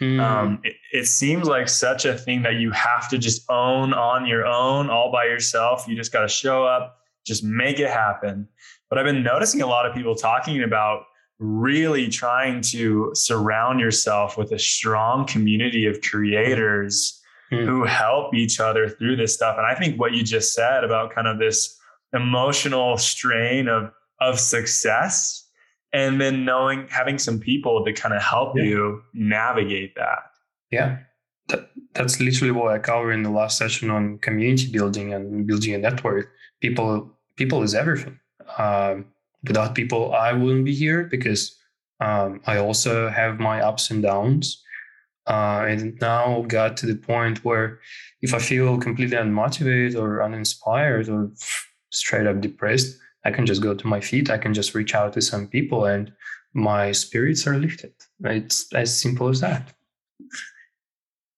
Mm. 0.00 0.20
Um, 0.20 0.60
it, 0.64 0.76
it, 0.92 1.06
seems 1.06 1.46
like 1.46 1.68
such 1.68 2.06
a 2.06 2.16
thing 2.16 2.42
that 2.42 2.54
you 2.54 2.70
have 2.70 3.08
to 3.10 3.18
just 3.18 3.44
own 3.50 3.92
on 3.92 4.26
your 4.26 4.46
own, 4.46 4.88
all 4.88 5.12
by 5.12 5.26
yourself. 5.26 5.86
You 5.86 5.94
just 5.94 6.10
got 6.10 6.22
to 6.22 6.28
show 6.28 6.64
up, 6.64 6.96
just 7.24 7.44
make 7.44 7.78
it 7.78 7.90
happen. 7.90 8.48
But 8.88 8.98
I've 8.98 9.04
been 9.04 9.22
noticing 9.22 9.60
a 9.60 9.66
lot 9.66 9.86
of 9.86 9.94
people 9.94 10.14
talking 10.14 10.62
about 10.62 11.04
really 11.40 12.08
trying 12.08 12.60
to 12.60 13.10
surround 13.14 13.80
yourself 13.80 14.36
with 14.36 14.52
a 14.52 14.58
strong 14.58 15.26
community 15.26 15.86
of 15.86 16.00
creators 16.02 17.20
mm. 17.50 17.64
who 17.64 17.84
help 17.84 18.34
each 18.34 18.60
other 18.60 18.88
through 18.88 19.16
this 19.16 19.34
stuff. 19.34 19.56
And 19.56 19.66
I 19.66 19.74
think 19.74 19.98
what 19.98 20.12
you 20.12 20.22
just 20.22 20.54
said 20.54 20.84
about 20.84 21.14
kind 21.14 21.26
of 21.26 21.38
this 21.38 21.76
emotional 22.12 22.96
strain 22.96 23.68
of 23.68 23.90
of 24.20 24.38
success 24.38 25.48
and 25.92 26.20
then 26.20 26.44
knowing 26.44 26.86
having 26.88 27.18
some 27.18 27.40
people 27.40 27.84
to 27.84 27.92
kind 27.92 28.14
of 28.14 28.22
help 28.22 28.56
yeah. 28.56 28.64
you 28.64 29.02
navigate 29.14 29.94
that. 29.96 30.18
Yeah. 30.70 30.98
That, 31.48 31.70
that's 31.94 32.20
literally 32.20 32.52
what 32.52 32.72
I 32.72 32.78
covered 32.78 33.12
in 33.12 33.22
the 33.22 33.30
last 33.30 33.58
session 33.58 33.90
on 33.90 34.18
community 34.18 34.70
building 34.70 35.12
and 35.14 35.46
building 35.46 35.74
a 35.74 35.78
network. 35.78 36.30
People 36.60 37.10
people 37.36 37.62
is 37.62 37.74
everything. 37.74 38.20
Um, 38.58 39.06
without 39.46 39.74
people, 39.74 40.12
I 40.14 40.32
wouldn't 40.32 40.64
be 40.64 40.74
here 40.74 41.04
because 41.04 41.56
um, 42.00 42.40
I 42.46 42.58
also 42.58 43.08
have 43.08 43.38
my 43.38 43.60
ups 43.60 43.90
and 43.90 44.02
downs. 44.02 44.62
Uh, 45.26 45.64
and 45.68 46.00
now 46.00 46.42
got 46.48 46.76
to 46.78 46.86
the 46.86 46.96
point 46.96 47.44
where 47.44 47.78
if 48.22 48.34
I 48.34 48.38
feel 48.38 48.78
completely 48.78 49.16
unmotivated 49.16 49.94
or 49.94 50.22
uninspired 50.22 51.08
or 51.08 51.30
straight 51.90 52.26
up 52.26 52.40
depressed, 52.40 52.96
I 53.24 53.30
can 53.30 53.46
just 53.46 53.62
go 53.62 53.74
to 53.74 53.86
my 53.86 54.00
feet. 54.00 54.30
I 54.30 54.38
can 54.38 54.54
just 54.54 54.74
reach 54.74 54.94
out 54.94 55.12
to 55.12 55.20
some 55.20 55.46
people 55.46 55.84
and 55.84 56.12
my 56.52 56.90
spirits 56.92 57.46
are 57.46 57.56
lifted. 57.58 57.92
It's 58.24 58.72
as 58.74 58.98
simple 59.00 59.28
as 59.28 59.40
that. 59.40 59.72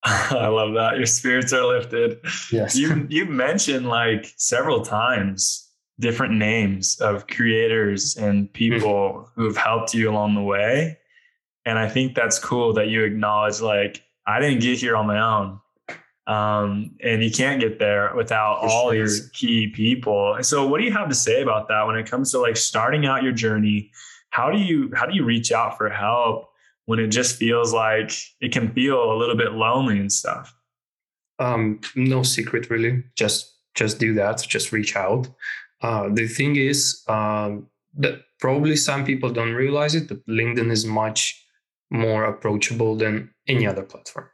I 0.04 0.46
love 0.46 0.74
that. 0.74 0.96
Your 0.96 1.06
spirits 1.06 1.52
are 1.52 1.66
lifted. 1.66 2.18
Yes. 2.50 2.76
You 2.76 3.06
you 3.08 3.26
mentioned 3.26 3.88
like 3.88 4.32
several 4.36 4.82
times 4.82 5.68
different 6.02 6.34
names 6.34 7.00
of 7.00 7.26
creators 7.28 8.16
and 8.16 8.52
people 8.52 9.30
who 9.34 9.44
have 9.44 9.56
helped 9.56 9.94
you 9.94 10.10
along 10.10 10.34
the 10.34 10.42
way. 10.42 10.98
And 11.64 11.78
I 11.78 11.88
think 11.88 12.14
that's 12.14 12.38
cool 12.38 12.74
that 12.74 12.88
you 12.88 13.04
acknowledge, 13.04 13.60
like, 13.60 14.02
I 14.26 14.40
didn't 14.40 14.60
get 14.60 14.78
here 14.78 14.96
on 14.96 15.06
my 15.06 15.20
own. 15.20 15.60
Um, 16.26 16.96
and 17.02 17.22
you 17.22 17.30
can't 17.30 17.60
get 17.60 17.78
there 17.78 18.12
without 18.16 18.60
For 18.60 18.68
all 18.68 18.90
sure. 18.92 19.02
these 19.02 19.30
key 19.32 19.68
people. 19.68 20.38
So 20.42 20.66
what 20.66 20.78
do 20.78 20.84
you 20.84 20.92
have 20.92 21.08
to 21.08 21.14
say 21.14 21.42
about 21.42 21.68
that 21.68 21.86
when 21.86 21.96
it 21.96 22.08
comes 22.08 22.30
to 22.32 22.38
like 22.38 22.56
starting 22.56 23.06
out 23.06 23.22
your 23.24 23.32
journey? 23.32 23.90
How 24.30 24.50
do 24.50 24.58
you 24.58 24.90
how 24.94 25.06
do 25.06 25.14
you 25.14 25.24
reach 25.24 25.50
out 25.50 25.76
for 25.76 25.88
help 25.90 26.48
when 26.86 27.00
it 27.00 27.08
just 27.08 27.36
feels 27.36 27.72
like 27.72 28.12
it 28.40 28.52
can 28.52 28.72
feel 28.72 29.12
a 29.12 29.16
little 29.16 29.36
bit 29.36 29.52
lonely 29.52 29.98
and 29.98 30.12
stuff? 30.12 30.54
Um, 31.40 31.80
no 31.96 32.22
secret 32.22 32.70
really. 32.70 33.02
Just 33.16 33.52
just 33.74 33.98
do 33.98 34.14
that. 34.14 34.44
Just 34.48 34.70
reach 34.70 34.94
out. 34.94 35.28
Uh, 35.82 36.08
the 36.12 36.28
thing 36.28 36.56
is 36.56 37.02
um, 37.08 37.66
that 37.94 38.22
probably 38.38 38.76
some 38.76 39.04
people 39.04 39.30
don't 39.30 39.52
realize 39.52 39.94
it, 39.94 40.08
but 40.08 40.24
LinkedIn 40.26 40.70
is 40.70 40.86
much 40.86 41.44
more 41.90 42.24
approachable 42.24 42.96
than 42.96 43.30
any 43.48 43.66
other 43.66 43.82
platform. 43.82 44.28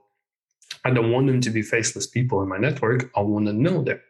I 0.85 0.91
don't 0.91 1.13
want 1.13 1.27
them 1.29 1.41
to 1.41 1.51
be 1.51 1.63
faceless 1.63 2.07
people 2.07 2.43
in 2.43 2.49
my 2.49 2.59
network. 2.59 3.11
I 3.17 3.21
want 3.21 3.47
to 3.47 3.53
know 3.53 3.83
them. 3.83 4.01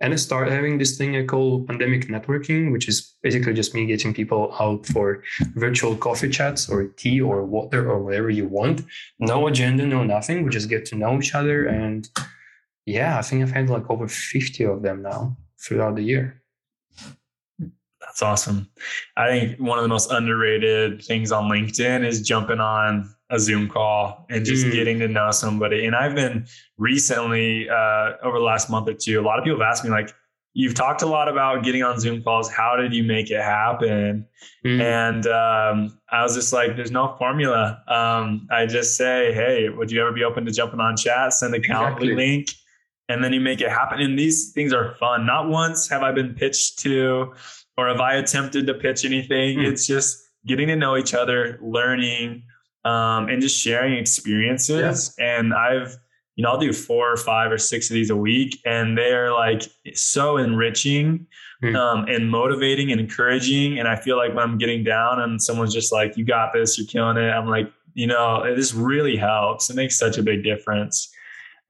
And 0.00 0.12
I 0.12 0.16
start 0.16 0.48
having 0.48 0.78
this 0.78 0.96
thing 0.96 1.16
I 1.16 1.24
call 1.24 1.64
pandemic 1.66 2.08
networking, 2.08 2.72
which 2.72 2.88
is 2.88 3.14
basically 3.22 3.52
just 3.52 3.74
me 3.74 3.86
getting 3.86 4.14
people 4.14 4.54
out 4.60 4.86
for 4.86 5.22
virtual 5.54 5.96
coffee 5.96 6.28
chats 6.28 6.68
or 6.68 6.86
tea 6.86 7.20
or 7.20 7.44
water 7.44 7.90
or 7.90 8.02
whatever 8.02 8.30
you 8.30 8.46
want. 8.46 8.82
No 9.18 9.48
agenda, 9.48 9.86
no 9.86 10.04
nothing. 10.04 10.44
We 10.44 10.50
just 10.50 10.68
get 10.68 10.86
to 10.86 10.96
know 10.96 11.18
each 11.18 11.34
other. 11.34 11.66
And 11.66 12.08
yeah, 12.86 13.18
I 13.18 13.22
think 13.22 13.42
I've 13.42 13.50
had 13.50 13.68
like 13.68 13.90
over 13.90 14.08
50 14.08 14.64
of 14.64 14.82
them 14.82 15.02
now 15.02 15.36
throughout 15.60 15.96
the 15.96 16.02
year. 16.02 16.42
That's 18.18 18.46
awesome. 18.46 18.68
I 19.16 19.28
think 19.28 19.60
one 19.60 19.78
of 19.78 19.84
the 19.84 19.88
most 19.88 20.10
underrated 20.10 21.04
things 21.04 21.30
on 21.30 21.48
LinkedIn 21.48 22.04
is 22.04 22.20
jumping 22.20 22.58
on 22.58 23.14
a 23.30 23.38
Zoom 23.38 23.68
call 23.68 24.26
and 24.28 24.44
just 24.44 24.66
mm. 24.66 24.72
getting 24.72 24.98
to 24.98 25.06
know 25.06 25.30
somebody. 25.30 25.86
And 25.86 25.94
I've 25.94 26.16
been 26.16 26.44
recently, 26.78 27.68
uh, 27.68 28.14
over 28.24 28.38
the 28.38 28.44
last 28.44 28.70
month 28.70 28.88
or 28.88 28.94
two, 28.94 29.20
a 29.20 29.22
lot 29.22 29.38
of 29.38 29.44
people 29.44 29.60
have 29.60 29.68
asked 29.68 29.84
me, 29.84 29.90
like, 29.90 30.12
you've 30.52 30.74
talked 30.74 31.02
a 31.02 31.06
lot 31.06 31.28
about 31.28 31.62
getting 31.62 31.84
on 31.84 32.00
Zoom 32.00 32.20
calls. 32.20 32.50
How 32.50 32.74
did 32.74 32.92
you 32.92 33.04
make 33.04 33.30
it 33.30 33.40
happen? 33.40 34.26
Mm. 34.66 34.80
And 34.80 35.26
um, 35.28 36.00
I 36.10 36.24
was 36.24 36.34
just 36.34 36.52
like, 36.52 36.74
there's 36.74 36.90
no 36.90 37.14
formula. 37.18 37.80
Um, 37.86 38.48
I 38.50 38.66
just 38.66 38.96
say, 38.96 39.32
hey, 39.32 39.68
would 39.68 39.92
you 39.92 40.00
ever 40.00 40.10
be 40.10 40.24
open 40.24 40.44
to 40.44 40.50
jumping 40.50 40.80
on 40.80 40.96
chat? 40.96 41.34
Send 41.34 41.54
a 41.54 41.60
Calendly 41.60 41.90
exactly. 41.90 42.14
link, 42.16 42.48
and 43.08 43.22
then 43.22 43.32
you 43.32 43.40
make 43.40 43.60
it 43.60 43.70
happen. 43.70 44.00
And 44.00 44.18
these 44.18 44.50
things 44.50 44.72
are 44.72 44.96
fun. 44.96 45.24
Not 45.24 45.48
once 45.48 45.88
have 45.88 46.02
I 46.02 46.10
been 46.10 46.34
pitched 46.34 46.80
to, 46.80 47.32
or 47.78 47.88
have 47.88 48.00
I 48.00 48.16
attempted 48.16 48.66
to 48.66 48.74
pitch 48.74 49.04
anything. 49.04 49.58
Mm. 49.58 49.70
It's 49.70 49.86
just 49.86 50.18
getting 50.46 50.66
to 50.68 50.76
know 50.76 50.96
each 50.96 51.14
other, 51.14 51.58
learning, 51.62 52.42
um, 52.84 53.28
and 53.28 53.40
just 53.40 53.58
sharing 53.58 53.94
experiences. 53.94 55.14
Yeah. 55.18 55.38
And 55.38 55.54
I've 55.54 55.96
you 56.34 56.44
know, 56.44 56.50
I'll 56.50 56.58
do 56.58 56.72
four 56.72 57.12
or 57.12 57.16
five 57.16 57.50
or 57.50 57.58
six 57.58 57.90
of 57.90 57.94
these 57.94 58.10
a 58.10 58.16
week, 58.16 58.60
and 58.64 58.96
they're 58.96 59.32
like 59.32 59.62
so 59.94 60.36
enriching 60.36 61.26
mm. 61.64 61.76
um, 61.76 62.04
and 62.08 62.30
motivating 62.30 62.92
and 62.92 63.00
encouraging. 63.00 63.80
And 63.80 63.88
I 63.88 63.96
feel 63.96 64.16
like 64.16 64.36
when 64.36 64.44
I'm 64.44 64.56
getting 64.56 64.84
down 64.84 65.20
and 65.20 65.42
someone's 65.42 65.74
just 65.74 65.92
like, 65.92 66.16
"You 66.16 66.24
got 66.24 66.52
this, 66.52 66.78
you're 66.78 66.86
killing 66.86 67.16
it," 67.16 67.28
I'm 67.30 67.48
like, 67.48 67.72
you 67.94 68.06
know, 68.06 68.54
this 68.54 68.72
really 68.72 69.16
helps. 69.16 69.68
It 69.68 69.74
makes 69.74 69.98
such 69.98 70.16
a 70.16 70.22
big 70.22 70.44
difference. 70.44 71.12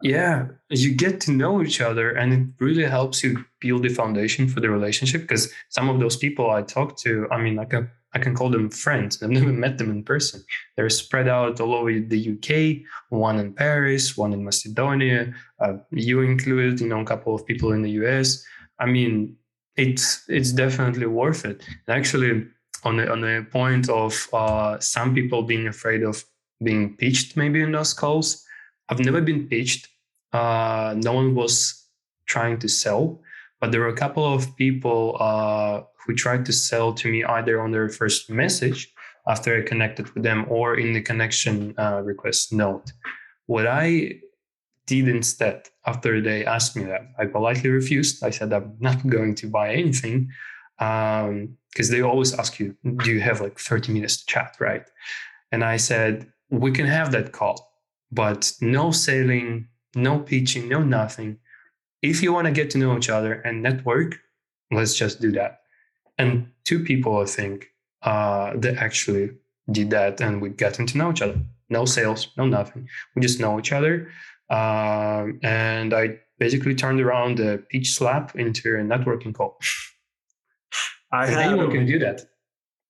Yeah, 0.02 0.46
you 0.70 0.94
get 0.94 1.20
to 1.22 1.32
know 1.32 1.61
each 1.61 1.80
other, 1.80 2.12
and 2.12 2.32
it 2.32 2.64
really 2.64 2.84
helps 2.84 3.24
you 3.24 3.44
build 3.61 3.82
the 3.82 3.88
foundation 3.88 4.48
for 4.48 4.61
the 4.61 4.70
relationship. 4.70 5.22
Because 5.22 5.52
some 5.70 5.88
of 5.88 5.98
those 5.98 6.16
people 6.16 6.50
I 6.50 6.62
talk 6.62 6.96
to, 6.98 7.26
I 7.32 7.38
mean, 7.38 7.56
like 7.56 7.72
a 7.72 7.88
I 8.14 8.18
can 8.18 8.34
call 8.34 8.48
them 8.48 8.70
friends. 8.70 9.22
I've 9.22 9.30
never 9.30 9.52
met 9.52 9.76
them 9.78 9.90
in 9.90 10.02
person. 10.02 10.42
They're 10.76 10.88
spread 10.88 11.28
out 11.28 11.61
all 11.61 11.74
over 11.74 11.92
the 11.92 12.32
UK, 12.32 12.87
one 13.11 13.38
in 13.38 13.52
Paris, 13.52 14.16
one 14.16 14.32
in 14.32 14.44
Macedonia, 14.44 15.34
uh, 15.61 15.74
you 15.90 16.22
included, 16.22 16.80
you 16.80 16.88
know, 16.88 17.00
a 17.00 17.04
couple 17.04 17.34
of 17.34 17.44
people 17.44 17.72
in 17.72 17.82
the 17.82 17.90
US. 18.02 18.42
I 18.78 18.87
mean, 18.87 19.37
it's 19.76 20.24
it's 20.28 20.52
definitely 20.52 21.06
worth 21.06 21.44
it. 21.44 21.62
And 21.87 21.98
actually, 21.98 22.46
on 22.84 22.96
the 22.96 23.11
on 23.11 23.20
the 23.20 23.46
point 23.50 23.88
of 23.90 24.28
uh, 24.32 24.78
some 24.80 25.14
people 25.14 25.42
being 25.42 25.68
afraid 25.68 26.02
of 26.02 26.24
being 26.62 26.96
pitched, 26.96 27.37
maybe 27.37 27.61
in 27.61 27.72
those 27.72 27.92
calls, 27.92 28.44
I've 28.88 29.01
never 29.01 29.20
been 29.20 29.48
pitched. 29.48 29.88
Uh, 30.33 30.94
no 30.96 31.12
one 31.12 31.35
was 31.35 31.87
trying 32.27 32.59
to 32.59 32.68
sell, 32.68 33.20
but 33.61 33.72
there 33.72 33.81
were 33.81 33.88
a 33.88 33.96
couple 33.96 34.24
of 34.24 34.55
people 34.57 35.16
uh, 35.20 35.83
who 36.05 36.14
tried 36.14 36.44
to 36.46 36.53
sell 36.53 36.92
to 36.94 37.11
me 37.11 37.24
either 37.24 37.61
on 37.61 37.70
their 37.70 37.88
first 37.88 38.31
message 38.31 38.92
after 39.27 39.57
I 39.57 39.62
connected 39.62 40.12
with 40.14 40.22
them 40.22 40.46
or 40.48 40.79
in 40.79 40.92
the 40.92 41.03
connection 41.03 41.74
uh, 41.79 42.01
request 42.03 42.53
note. 42.53 42.92
What 43.46 43.66
I 43.66 44.20
did 44.87 45.07
instead, 45.07 45.68
after 45.87 46.20
they 46.20 46.44
asked 46.46 46.74
me 46.74 46.85
that, 46.85 47.03
I 47.18 47.27
politely 47.27 47.70
refused. 47.70 48.24
I 48.24 48.31
said, 48.31 48.53
I'm 48.53 48.77
not 48.81 49.07
going 49.07 49.35
to 49.37 49.46
buy 49.46 49.74
anything 49.74 50.31
because 50.79 51.29
um, 51.29 51.90
they 51.90 52.01
always 52.01 52.33
ask 52.35 52.59
you, 52.59 52.74
do 53.05 53.12
you 53.12 53.20
have 53.20 53.40
like 53.40 53.59
30 53.59 53.92
minutes 53.92 54.16
to 54.18 54.27
chat, 54.27 54.57
right? 54.61 54.88
And 55.53 55.62
I 55.62 55.77
said, 55.77 56.33
we 56.51 56.72
can 56.72 56.87
have 56.87 57.12
that 57.12 57.33
call, 57.33 57.67
but 58.10 58.52
no 58.60 58.90
selling, 58.90 59.68
no 59.94 60.20
pitching, 60.20 60.68
no 60.68 60.82
nothing. 60.82 61.38
If 62.02 62.22
you 62.22 62.32
want 62.32 62.46
to 62.46 62.52
get 62.52 62.70
to 62.70 62.78
know 62.78 62.96
each 62.96 63.10
other 63.10 63.34
and 63.34 63.62
network, 63.62 64.18
let's 64.70 64.94
just 64.94 65.20
do 65.20 65.32
that 65.32 65.58
and 66.18 66.50
two 66.64 66.80
people, 66.80 67.18
I 67.18 67.24
think, 67.24 67.68
uh, 68.02 68.52
that 68.56 68.76
actually 68.76 69.30
did 69.70 69.90
that, 69.90 70.20
and 70.20 70.42
we 70.42 70.50
got 70.50 70.74
to 70.74 70.98
know 70.98 71.10
each 71.10 71.22
other. 71.22 71.40
No 71.70 71.84
sales, 71.84 72.28
no 72.36 72.46
nothing. 72.46 72.88
We 73.14 73.22
just 73.22 73.40
know 73.40 73.58
each 73.58 73.72
other, 73.72 74.10
um, 74.50 75.38
and 75.42 75.94
I 75.94 76.18
basically 76.38 76.74
turned 76.74 77.00
around 77.00 77.38
the 77.38 77.62
pitch 77.70 77.94
slap 77.94 78.36
into 78.36 78.74
a 78.74 78.78
networking 78.78 79.34
call. 79.34 79.58
I 81.12 81.26
have, 81.26 81.38
anyone 81.38 81.70
can 81.70 81.86
do 81.86 81.98
that. 82.00 82.22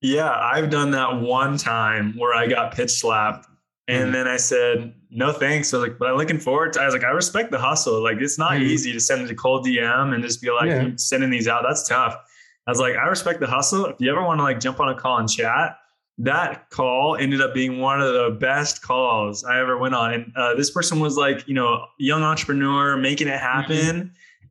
Yeah, 0.00 0.30
I've 0.30 0.70
done 0.70 0.92
that 0.92 1.20
one 1.20 1.56
time 1.56 2.14
where 2.16 2.34
I 2.34 2.46
got 2.46 2.74
pitch 2.74 2.90
slapped, 2.90 3.48
and 3.88 4.04
mm-hmm. 4.04 4.12
then 4.12 4.28
I 4.28 4.36
said 4.36 4.94
no 5.10 5.32
thanks. 5.32 5.68
So 5.68 5.80
like, 5.80 5.98
but 5.98 6.10
I'm 6.10 6.16
looking 6.16 6.38
forward 6.38 6.74
to. 6.74 6.80
I 6.82 6.84
was 6.84 6.94
like, 6.94 7.04
I 7.04 7.10
respect 7.10 7.50
the 7.50 7.58
hustle. 7.58 8.02
Like, 8.02 8.18
it's 8.20 8.38
not 8.38 8.52
mm-hmm. 8.52 8.64
easy 8.64 8.92
to 8.92 9.00
send 9.00 9.28
a 9.28 9.34
cold 9.34 9.66
DM 9.66 10.14
and 10.14 10.22
just 10.22 10.42
be 10.42 10.50
like, 10.50 10.68
yeah. 10.68 10.90
sending 10.96 11.30
these 11.30 11.48
out. 11.48 11.64
That's 11.66 11.88
tough. 11.88 12.14
I 12.66 12.70
was 12.70 12.80
like, 12.80 12.96
I 12.96 13.06
respect 13.06 13.40
the 13.40 13.46
hustle. 13.46 13.86
If 13.86 13.96
you 13.98 14.10
ever 14.10 14.22
want 14.22 14.40
to 14.40 14.44
like 14.44 14.60
jump 14.60 14.78
on 14.78 14.90
a 14.90 14.94
call 14.94 15.18
and 15.18 15.28
chat, 15.28 15.78
that 16.18 16.68
call 16.68 17.16
ended 17.16 17.40
up 17.40 17.54
being 17.54 17.78
one 17.78 18.02
of 18.02 18.12
the 18.12 18.36
best 18.38 18.82
calls 18.82 19.42
I 19.42 19.58
ever 19.58 19.78
went 19.78 19.94
on. 19.94 20.12
And 20.12 20.32
uh, 20.36 20.54
this 20.54 20.70
person 20.70 21.00
was 21.00 21.16
like, 21.16 21.48
you 21.48 21.54
know, 21.54 21.86
young 21.98 22.22
entrepreneur 22.22 22.98
making 22.98 23.28
it 23.28 23.40
happen. 23.40 23.76
Mm-hmm. 23.76 24.08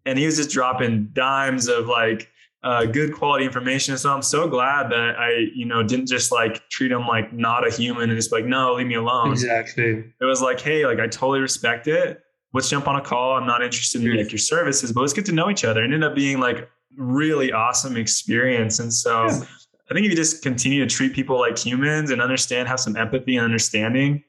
And 0.07 0.17
he 0.17 0.25
was 0.25 0.37
just 0.37 0.49
dropping 0.49 1.09
dimes 1.13 1.67
of 1.67 1.85
like 1.85 2.31
uh, 2.67 2.85
good 2.85 3.13
quality 3.13 3.45
information. 3.45 3.97
So 3.97 4.13
I'm 4.13 4.21
so 4.21 4.45
glad 4.45 4.91
that 4.91 5.17
I, 5.17 5.47
you 5.55 5.63
know, 5.63 5.83
didn't 5.83 6.07
just 6.07 6.33
like 6.33 6.67
treat 6.67 6.91
him 6.91 7.07
like 7.07 7.31
not 7.31 7.65
a 7.65 7.71
human 7.71 8.09
and 8.09 8.17
just 8.17 8.33
like, 8.33 8.43
no, 8.43 8.73
leave 8.73 8.87
me 8.87 8.95
alone. 8.95 9.31
Exactly. 9.31 10.03
It 10.19 10.25
was 10.25 10.41
like, 10.41 10.59
hey, 10.59 10.85
like 10.85 10.99
I 10.99 11.07
totally 11.07 11.39
respect 11.39 11.87
it. 11.87 12.19
Let's 12.51 12.69
jump 12.69 12.89
on 12.89 12.97
a 12.97 13.01
call. 13.01 13.37
I'm 13.37 13.47
not 13.47 13.63
interested 13.63 14.03
in 14.03 14.17
like 14.17 14.33
your 14.33 14.39
services, 14.39 14.91
but 14.91 14.99
let's 14.99 15.13
get 15.13 15.25
to 15.27 15.31
know 15.31 15.49
each 15.49 15.63
other. 15.63 15.81
And 15.81 15.93
ended 15.93 16.09
up 16.09 16.13
being 16.13 16.41
like 16.41 16.69
really 16.97 17.53
awesome 17.53 17.95
experience. 17.95 18.79
And 18.79 18.93
so 18.93 19.27
yeah. 19.27 19.43
I 19.89 19.93
think 19.93 20.05
if 20.05 20.11
you 20.11 20.17
just 20.17 20.43
continue 20.43 20.85
to 20.85 20.93
treat 20.93 21.13
people 21.13 21.39
like 21.39 21.57
humans 21.57 22.11
and 22.11 22.21
understand, 22.21 22.67
have 22.67 22.81
some 22.81 22.97
empathy 22.97 23.37
and 23.37 23.45
understanding, 23.45 24.25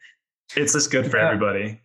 it's 0.54 0.74
just 0.74 0.92
good 0.92 1.10
for 1.10 1.16
yeah. 1.16 1.26
everybody. 1.26 1.80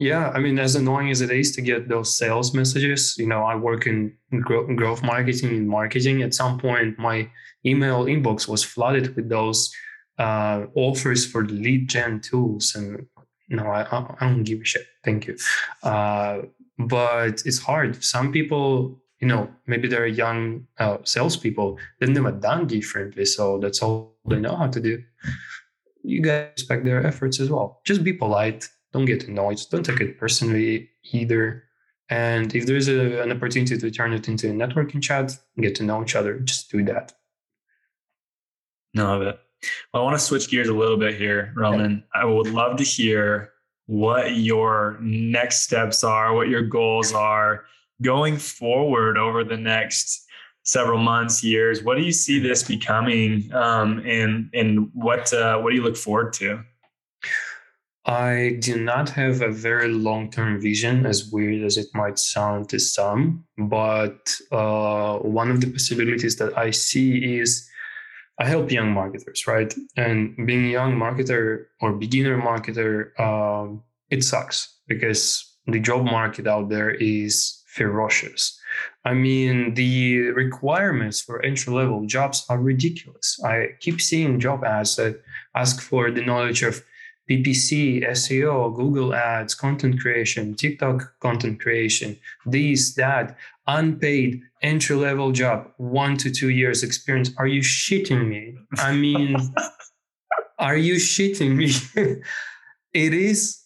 Yeah, 0.00 0.30
I 0.30 0.38
mean, 0.38 0.58
as 0.58 0.76
annoying 0.76 1.10
as 1.10 1.20
it 1.20 1.30
is 1.30 1.52
to 1.56 1.60
get 1.60 1.88
those 1.88 2.16
sales 2.16 2.54
messages, 2.54 3.16
you 3.18 3.26
know, 3.26 3.42
I 3.44 3.54
work 3.54 3.86
in 3.86 4.16
growth 4.40 5.02
marketing 5.02 5.50
and 5.50 5.68
marketing. 5.68 6.22
At 6.22 6.32
some 6.32 6.58
point, 6.58 6.98
my 6.98 7.28
email 7.66 8.06
inbox 8.06 8.48
was 8.48 8.64
flooded 8.64 9.14
with 9.14 9.28
those 9.28 9.70
uh, 10.18 10.64
offers 10.74 11.26
for 11.26 11.46
the 11.46 11.52
lead 11.52 11.90
gen 11.90 12.20
tools, 12.20 12.74
and 12.74 13.06
no, 13.50 13.64
I, 13.66 13.82
I 14.20 14.26
don't 14.26 14.42
give 14.44 14.62
a 14.62 14.64
shit. 14.64 14.86
Thank 15.04 15.26
you. 15.26 15.36
Uh, 15.82 16.42
but 16.78 17.42
it's 17.44 17.58
hard. 17.58 18.02
Some 18.02 18.32
people 18.32 19.02
you 19.20 19.28
know, 19.28 19.50
maybe 19.66 19.86
they're 19.86 20.06
young 20.06 20.66
uh, 20.78 20.96
salespeople. 21.04 21.78
They've 21.98 22.08
never 22.08 22.32
done 22.32 22.66
differently, 22.66 23.26
so 23.26 23.58
that's 23.58 23.82
all 23.82 24.16
they 24.26 24.40
know 24.40 24.56
how 24.56 24.68
to 24.68 24.80
do. 24.80 25.02
You 26.02 26.22
guys 26.22 26.52
respect 26.56 26.84
their 26.84 27.06
efforts 27.06 27.38
as 27.38 27.50
well. 27.50 27.82
Just 27.84 28.02
be 28.02 28.14
polite. 28.14 28.66
Don't 28.92 29.04
get 29.04 29.28
annoyed. 29.28 29.60
Don't 29.70 29.84
take 29.84 30.00
it 30.00 30.18
personally 30.18 30.90
either. 31.12 31.64
And 32.08 32.52
if 32.54 32.66
there's 32.66 32.88
a, 32.88 33.22
an 33.22 33.30
opportunity 33.30 33.78
to 33.78 33.90
turn 33.90 34.12
it 34.12 34.28
into 34.28 34.50
a 34.50 34.52
networking 34.52 35.00
chat, 35.00 35.38
get 35.60 35.76
to 35.76 35.84
know 35.84 36.02
each 36.02 36.16
other, 36.16 36.40
just 36.40 36.70
do 36.70 36.84
that. 36.84 37.12
No, 38.94 39.20
but 39.20 39.42
well, 39.92 40.02
I 40.02 40.04
want 40.04 40.18
to 40.18 40.24
switch 40.24 40.50
gears 40.50 40.68
a 40.68 40.74
little 40.74 40.96
bit 40.96 41.14
here, 41.14 41.52
Roman. 41.54 42.02
Yeah. 42.14 42.22
I 42.22 42.24
would 42.24 42.48
love 42.48 42.76
to 42.78 42.84
hear 42.84 43.52
what 43.86 44.36
your 44.36 44.98
next 45.00 45.60
steps 45.60 46.02
are, 46.02 46.34
what 46.34 46.48
your 46.48 46.62
goals 46.62 47.12
are 47.12 47.64
going 48.02 48.38
forward 48.38 49.18
over 49.18 49.44
the 49.44 49.56
next 49.56 50.26
several 50.62 50.98
months, 50.98 51.42
years, 51.42 51.82
what 51.82 51.96
do 51.96 52.02
you 52.02 52.12
see 52.12 52.38
this 52.38 52.62
becoming, 52.62 53.52
um, 53.52 54.02
and 54.06 54.50
and 54.54 54.90
what 54.92 55.32
uh, 55.32 55.58
what 55.58 55.70
do 55.70 55.76
you 55.76 55.82
look 55.82 55.96
forward 55.96 56.32
to? 56.34 56.62
I 58.06 58.56
do 58.60 58.82
not 58.82 59.10
have 59.10 59.42
a 59.42 59.50
very 59.50 59.88
long 59.88 60.30
term 60.30 60.60
vision, 60.60 61.04
as 61.04 61.30
weird 61.30 61.62
as 61.62 61.76
it 61.76 61.88
might 61.94 62.18
sound 62.18 62.68
to 62.70 62.78
some. 62.78 63.44
But 63.58 64.34
uh, 64.50 65.18
one 65.18 65.50
of 65.50 65.60
the 65.60 65.70
possibilities 65.70 66.36
that 66.36 66.56
I 66.56 66.70
see 66.70 67.38
is 67.38 67.68
I 68.38 68.46
help 68.46 68.72
young 68.72 68.92
marketers, 68.92 69.46
right? 69.46 69.72
And 69.96 70.34
being 70.46 70.64
a 70.64 70.72
young 70.72 70.94
marketer 70.96 71.66
or 71.82 71.92
beginner 71.92 72.40
marketer, 72.40 73.18
um, 73.20 73.82
it 74.08 74.24
sucks 74.24 74.78
because 74.88 75.44
the 75.66 75.78
job 75.78 76.04
market 76.04 76.46
out 76.46 76.70
there 76.70 76.90
is 76.90 77.62
ferocious. 77.66 78.58
I 79.04 79.14
mean, 79.14 79.74
the 79.74 80.30
requirements 80.30 81.20
for 81.20 81.44
entry 81.44 81.72
level 81.72 82.06
jobs 82.06 82.46
are 82.48 82.58
ridiculous. 82.58 83.38
I 83.44 83.68
keep 83.80 84.00
seeing 84.00 84.40
job 84.40 84.64
ads 84.64 84.96
that 84.96 85.22
ask 85.54 85.80
for 85.80 86.10
the 86.10 86.22
knowledge 86.22 86.62
of 86.62 86.82
PPC, 87.30 88.04
SEO, 88.10 88.74
Google 88.74 89.14
Ads, 89.14 89.54
content 89.54 90.00
creation, 90.00 90.54
TikTok 90.54 91.14
content 91.20 91.60
creation, 91.60 92.18
this, 92.44 92.94
that, 92.94 93.36
unpaid 93.68 94.42
entry 94.62 94.96
level 94.96 95.30
job, 95.30 95.70
one 95.76 96.16
to 96.16 96.30
two 96.30 96.50
years 96.50 96.82
experience. 96.82 97.30
Are 97.38 97.46
you 97.46 97.60
shitting 97.60 98.26
me? 98.26 98.56
I 98.78 98.92
mean, 98.94 99.36
are 100.58 100.76
you 100.76 100.96
shitting 100.96 101.54
me? 101.54 101.70
it 102.92 103.14
is 103.14 103.62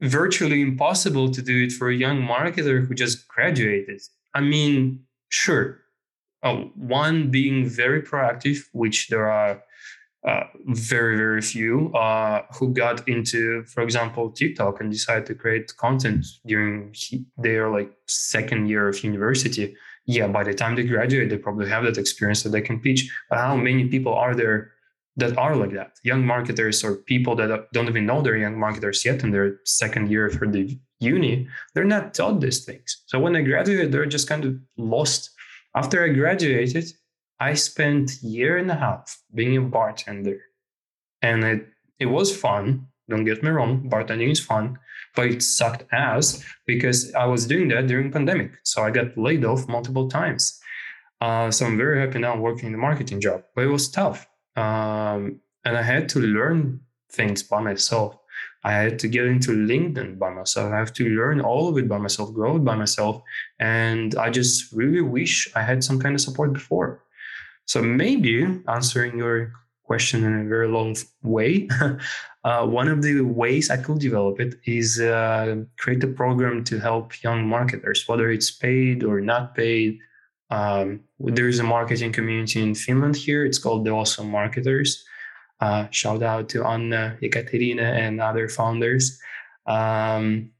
virtually 0.00 0.62
impossible 0.62 1.30
to 1.32 1.42
do 1.42 1.64
it 1.64 1.72
for 1.72 1.90
a 1.90 1.94
young 1.94 2.22
marketer 2.22 2.86
who 2.86 2.94
just 2.94 3.28
graduated. 3.28 4.00
I 4.34 4.40
mean, 4.40 5.04
sure, 5.28 5.82
oh, 6.42 6.70
one 6.74 7.30
being 7.30 7.68
very 7.68 8.00
proactive, 8.00 8.64
which 8.72 9.08
there 9.08 9.30
are 9.30 9.62
uh, 10.26 10.44
very 10.66 11.16
very 11.16 11.40
few 11.40 11.92
uh, 11.94 12.42
who 12.58 12.72
got 12.72 13.08
into 13.08 13.62
for 13.64 13.82
example 13.82 14.30
tiktok 14.30 14.80
and 14.80 14.90
decided 14.90 15.24
to 15.24 15.34
create 15.34 15.76
content 15.76 16.26
during 16.44 16.92
their 17.38 17.70
like 17.70 17.92
second 18.08 18.68
year 18.68 18.88
of 18.88 19.02
university. 19.04 19.74
Yeah 20.06 20.26
by 20.26 20.42
the 20.42 20.54
time 20.54 20.74
they 20.74 20.82
graduate 20.82 21.30
they 21.30 21.38
probably 21.38 21.68
have 21.68 21.84
that 21.84 21.96
experience 21.98 22.42
that 22.42 22.50
they 22.50 22.60
can 22.60 22.80
pitch. 22.80 23.08
But 23.30 23.38
how 23.38 23.56
many 23.56 23.86
people 23.86 24.14
are 24.14 24.34
there 24.34 24.72
that 25.16 25.38
are 25.38 25.54
like 25.54 25.72
that? 25.74 25.92
Young 26.02 26.26
marketers 26.26 26.82
or 26.82 26.96
people 26.96 27.36
that 27.36 27.68
don't 27.72 27.88
even 27.88 28.04
know 28.04 28.20
they're 28.20 28.36
young 28.36 28.58
marketers 28.58 29.04
yet 29.04 29.22
in 29.22 29.30
their 29.30 29.60
second 29.64 30.10
year 30.10 30.28
for 30.30 30.48
the 30.48 30.76
uni 30.98 31.46
they're 31.74 31.84
not 31.84 32.14
taught 32.14 32.40
these 32.40 32.64
things. 32.64 33.02
So 33.06 33.20
when 33.20 33.32
they 33.32 33.42
graduate 33.42 33.92
they're 33.92 34.06
just 34.06 34.28
kind 34.28 34.44
of 34.44 34.56
lost. 34.76 35.30
After 35.76 36.02
i 36.02 36.08
graduated 36.08 36.86
I 37.38 37.54
spent 37.54 38.22
year 38.22 38.56
and 38.56 38.70
a 38.70 38.74
half 38.74 39.22
being 39.34 39.56
a 39.56 39.60
bartender, 39.60 40.40
and 41.22 41.44
it 41.44 41.68
it 41.98 42.06
was 42.06 42.36
fun. 42.36 42.88
Don't 43.08 43.24
get 43.24 43.42
me 43.42 43.50
wrong, 43.50 43.88
bartending 43.88 44.30
is 44.32 44.40
fun, 44.40 44.78
but 45.14 45.26
it 45.26 45.42
sucked 45.42 45.84
ass 45.92 46.44
because 46.66 47.14
I 47.14 47.26
was 47.26 47.46
doing 47.46 47.68
that 47.68 47.86
during 47.86 48.10
pandemic, 48.10 48.52
so 48.64 48.82
I 48.82 48.90
got 48.90 49.16
laid 49.16 49.44
off 49.44 49.68
multiple 49.68 50.08
times. 50.08 50.60
Uh, 51.20 51.50
so 51.50 51.66
I'm 51.66 51.78
very 51.78 52.00
happy 52.00 52.18
now 52.18 52.36
working 52.36 52.66
in 52.66 52.72
the 52.72 52.78
marketing 52.78 53.20
job, 53.20 53.44
but 53.54 53.64
it 53.64 53.68
was 53.68 53.88
tough, 53.88 54.26
um, 54.56 55.40
and 55.64 55.76
I 55.76 55.82
had 55.82 56.08
to 56.10 56.20
learn 56.20 56.80
things 57.10 57.42
by 57.42 57.60
myself. 57.60 58.18
I 58.64 58.72
had 58.72 58.98
to 58.98 59.08
get 59.08 59.26
into 59.26 59.52
LinkedIn 59.52 60.18
by 60.18 60.30
myself. 60.30 60.72
I 60.72 60.78
have 60.78 60.92
to 60.94 61.08
learn 61.08 61.40
all 61.40 61.68
of 61.68 61.78
it 61.78 61.88
by 61.88 61.98
myself, 61.98 62.34
grow 62.34 62.56
it 62.56 62.64
by 62.64 62.74
myself, 62.74 63.22
and 63.60 64.14
I 64.16 64.30
just 64.30 64.72
really 64.72 65.02
wish 65.02 65.48
I 65.54 65.62
had 65.62 65.84
some 65.84 66.00
kind 66.00 66.14
of 66.14 66.20
support 66.20 66.52
before. 66.52 67.02
So 67.66 67.82
maybe 67.82 68.46
answering 68.68 69.18
your 69.18 69.52
question 69.82 70.24
in 70.24 70.40
a 70.40 70.48
very 70.48 70.68
long 70.68 70.96
way, 71.22 71.68
uh, 72.44 72.66
one 72.66 72.88
of 72.88 73.02
the 73.02 73.20
ways 73.20 73.70
I 73.70 73.76
could 73.76 73.98
develop 73.98 74.40
it 74.40 74.54
is 74.64 75.00
uh, 75.00 75.56
create 75.76 76.02
a 76.04 76.08
program 76.08 76.64
to 76.64 76.78
help 76.78 77.22
young 77.22 77.46
marketers, 77.46 78.06
whether 78.08 78.30
it's 78.30 78.50
paid 78.50 79.04
or 79.04 79.20
not 79.20 79.54
paid. 79.54 79.98
Um, 80.50 81.00
there 81.18 81.48
is 81.48 81.58
a 81.58 81.64
marketing 81.64 82.12
community 82.12 82.62
in 82.62 82.74
Finland 82.74 83.16
here. 83.16 83.44
It's 83.44 83.58
called 83.58 83.84
the 83.84 83.90
Awesome 83.90 84.30
Marketers. 84.30 85.04
Uh, 85.60 85.86
shout 85.90 86.22
out 86.22 86.48
to 86.50 86.64
Anna, 86.64 87.16
Ekaterina, 87.22 87.82
and 87.82 88.20
other 88.20 88.48
founders. 88.48 89.18
Um, 89.66 90.50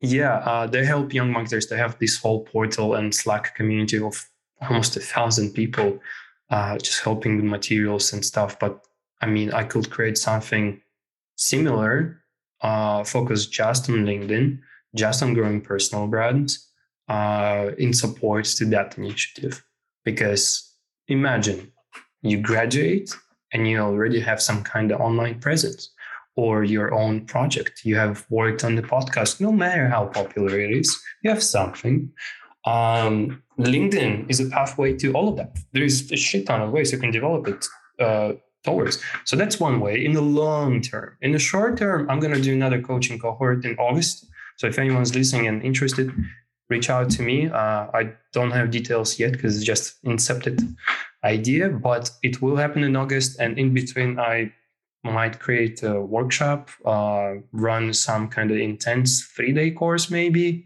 yeah, 0.00 0.36
uh, 0.36 0.66
they 0.66 0.84
help 0.84 1.12
young 1.12 1.32
marketers. 1.32 1.66
They 1.66 1.76
have 1.76 1.98
this 1.98 2.16
whole 2.16 2.44
portal 2.44 2.94
and 2.94 3.14
Slack 3.14 3.54
community 3.56 4.00
of 4.00 4.24
almost 4.60 4.96
a 4.96 5.00
thousand 5.00 5.52
people 5.52 5.98
uh, 6.50 6.78
just 6.78 7.02
helping 7.02 7.36
with 7.36 7.44
materials 7.44 8.12
and 8.12 8.24
stuff. 8.24 8.58
But 8.58 8.84
I 9.20 9.26
mean, 9.26 9.52
I 9.52 9.64
could 9.64 9.90
create 9.90 10.18
something 10.18 10.80
similar, 11.36 12.22
uh, 12.60 13.04
focus 13.04 13.46
just 13.46 13.88
on 13.90 14.04
LinkedIn, 14.04 14.60
just 14.94 15.22
on 15.22 15.34
growing 15.34 15.60
personal 15.60 16.06
brands 16.06 16.68
uh, 17.08 17.70
in 17.78 17.92
support 17.92 18.44
to 18.44 18.64
that 18.66 18.96
initiative. 18.98 19.64
Because 20.04 20.74
imagine 21.08 21.72
you 22.22 22.40
graduate 22.40 23.14
and 23.52 23.68
you 23.68 23.78
already 23.78 24.20
have 24.20 24.40
some 24.42 24.62
kind 24.62 24.90
of 24.92 25.00
online 25.00 25.40
presence 25.40 25.90
or 26.36 26.62
your 26.62 26.94
own 26.94 27.26
project. 27.26 27.80
You 27.84 27.96
have 27.96 28.24
worked 28.30 28.62
on 28.62 28.76
the 28.76 28.82
podcast, 28.82 29.40
no 29.40 29.50
matter 29.50 29.88
how 29.88 30.06
popular 30.06 30.58
it 30.60 30.70
is, 30.70 30.96
you 31.22 31.30
have 31.30 31.42
something. 31.42 32.12
Um, 32.64 33.42
LinkedIn 33.58 34.30
is 34.30 34.40
a 34.40 34.46
pathway 34.46 34.96
to 34.98 35.12
all 35.12 35.28
of 35.28 35.36
that. 35.36 35.58
There's 35.72 36.10
a 36.12 36.16
shit 36.16 36.46
ton 36.46 36.60
of 36.60 36.70
ways 36.70 36.92
you 36.92 36.98
can 36.98 37.10
develop 37.10 37.48
it 37.48 37.66
uh, 37.98 38.32
towards. 38.64 39.02
So 39.24 39.36
that's 39.36 39.58
one 39.58 39.80
way 39.80 40.04
in 40.04 40.12
the 40.12 40.22
long 40.22 40.80
term. 40.80 41.16
In 41.22 41.32
the 41.32 41.38
short 41.38 41.78
term, 41.78 42.08
I'm 42.10 42.20
going 42.20 42.34
to 42.34 42.40
do 42.40 42.52
another 42.52 42.80
coaching 42.80 43.18
cohort 43.18 43.64
in 43.64 43.76
August. 43.78 44.26
So 44.56 44.66
if 44.66 44.78
anyone's 44.78 45.14
listening 45.14 45.46
and 45.46 45.62
interested, 45.62 46.12
reach 46.68 46.90
out 46.90 47.10
to 47.10 47.22
me. 47.22 47.48
Uh, 47.48 47.86
I 47.94 48.12
don't 48.32 48.50
have 48.50 48.70
details 48.70 49.18
yet 49.18 49.32
because 49.32 49.56
it's 49.56 49.64
just 49.64 50.02
incepted 50.04 50.76
idea, 51.24 51.68
but 51.68 52.10
it 52.22 52.42
will 52.42 52.56
happen 52.56 52.84
in 52.84 52.96
August. 52.96 53.38
And 53.40 53.58
in 53.58 53.72
between, 53.72 54.18
I 54.18 54.52
might 55.04 55.40
create 55.40 55.82
a 55.82 56.00
workshop, 56.00 56.70
uh, 56.84 57.34
run 57.52 57.92
some 57.94 58.28
kind 58.28 58.50
of 58.50 58.58
intense 58.58 59.24
three 59.24 59.52
day 59.52 59.70
course, 59.70 60.10
maybe 60.10 60.64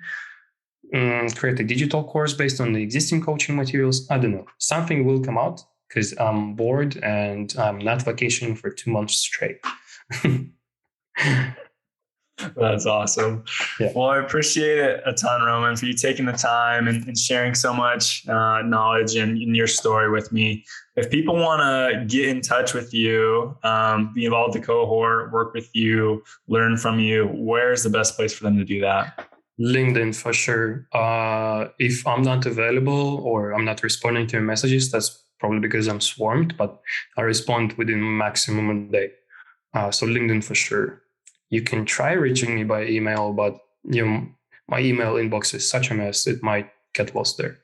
um, 0.95 1.29
create 1.31 1.59
a 1.61 1.65
digital 1.65 2.05
course 2.05 2.35
based 2.35 2.61
on 2.61 2.73
the 2.73 2.83
existing 2.83 3.23
coaching 3.23 3.57
materials. 3.57 4.07
I 4.11 4.19
don't 4.19 4.33
know. 4.33 4.47
Something 4.59 5.05
will 5.05 5.21
come 5.21 5.39
out 5.39 5.65
because 5.89 6.15
I'm 6.19 6.55
bored 6.55 6.97
and 7.03 7.55
I'm 7.59 7.79
not 7.79 8.03
vacationing 8.03 8.57
for 8.57 8.71
two 8.71 8.91
months 8.91 9.15
straight. 9.15 9.59
That's 12.57 12.87
awesome. 12.87 13.45
Yeah. 13.79 13.93
Well, 13.95 14.09
I 14.09 14.19
appreciate 14.19 14.79
it 14.79 15.03
a 15.07 15.13
ton, 15.13 15.43
Roman, 15.43 15.77
for 15.77 15.87
you 15.87 15.93
taking 15.93 16.27
the 16.27 16.33
time 16.33 16.89
and, 16.89 17.07
and 17.07 17.17
sharing 17.17 17.55
so 17.55 17.73
much 17.73 18.27
uh, 18.29 18.63
knowledge 18.63 19.15
and, 19.15 19.39
and, 19.39 19.55
your 19.55 19.69
story 19.69 20.11
with 20.11 20.33
me. 20.33 20.65
If 20.97 21.09
people 21.11 21.37
want 21.37 21.61
to 21.61 22.05
get 22.07 22.29
in 22.29 22.41
touch 22.41 22.75
with 22.75 22.93
you, 22.93 23.57
um, 23.63 24.13
be 24.13 24.25
involved 24.25 24.57
in 24.57 24.61
the 24.61 24.67
cohort, 24.67 25.33
work 25.33 25.55
with 25.55 25.69
you, 25.75 26.25
learn 26.49 26.77
from 26.77 26.99
you, 26.99 27.27
where's 27.33 27.85
the 27.85 27.91
best 27.91 28.17
place 28.17 28.33
for 28.33 28.45
them 28.45 28.57
to 28.57 28.65
do 28.65 28.81
that? 28.81 29.29
LinkedIn 29.61 30.15
for 30.15 30.33
sure. 30.33 30.87
Uh, 30.93 31.69
if 31.79 32.07
I'm 32.07 32.23
not 32.23 32.47
available 32.47 33.21
or 33.25 33.53
I'm 33.53 33.65
not 33.65 33.83
responding 33.83 34.27
to 34.29 34.33
your 34.37 34.43
messages, 34.43 34.91
that's 34.91 35.25
probably 35.39 35.61
because 35.61 35.89
I'm 35.89 36.01
swarmed, 36.01 36.57
but 36.57 36.81
I 37.17 37.23
respond 37.23 37.75
within 37.75 38.01
maximum 38.19 38.71
a 38.71 38.93
day. 38.93 39.11
Uh, 39.75 39.91
so 39.91 40.07
LinkedIn 40.07 40.45
for 40.45 40.55
sure. 40.55 41.03
You 41.51 41.63
can 41.63 41.85
try 41.85 42.13
reaching 42.13 42.55
me 42.55 42.65
by 42.65 42.87
email, 42.87 43.33
but 43.33 43.59
you 43.85 44.07
know, 44.07 44.27
my 44.69 44.81
email 44.81 45.15
inbox 45.15 45.55
is 45.55 45.69
such 45.69 45.91
a 45.91 45.95
mess, 45.95 46.27
it 46.27 46.43
might 46.43 46.71
get 46.95 47.15
lost 47.15 47.39
there. 47.39 47.59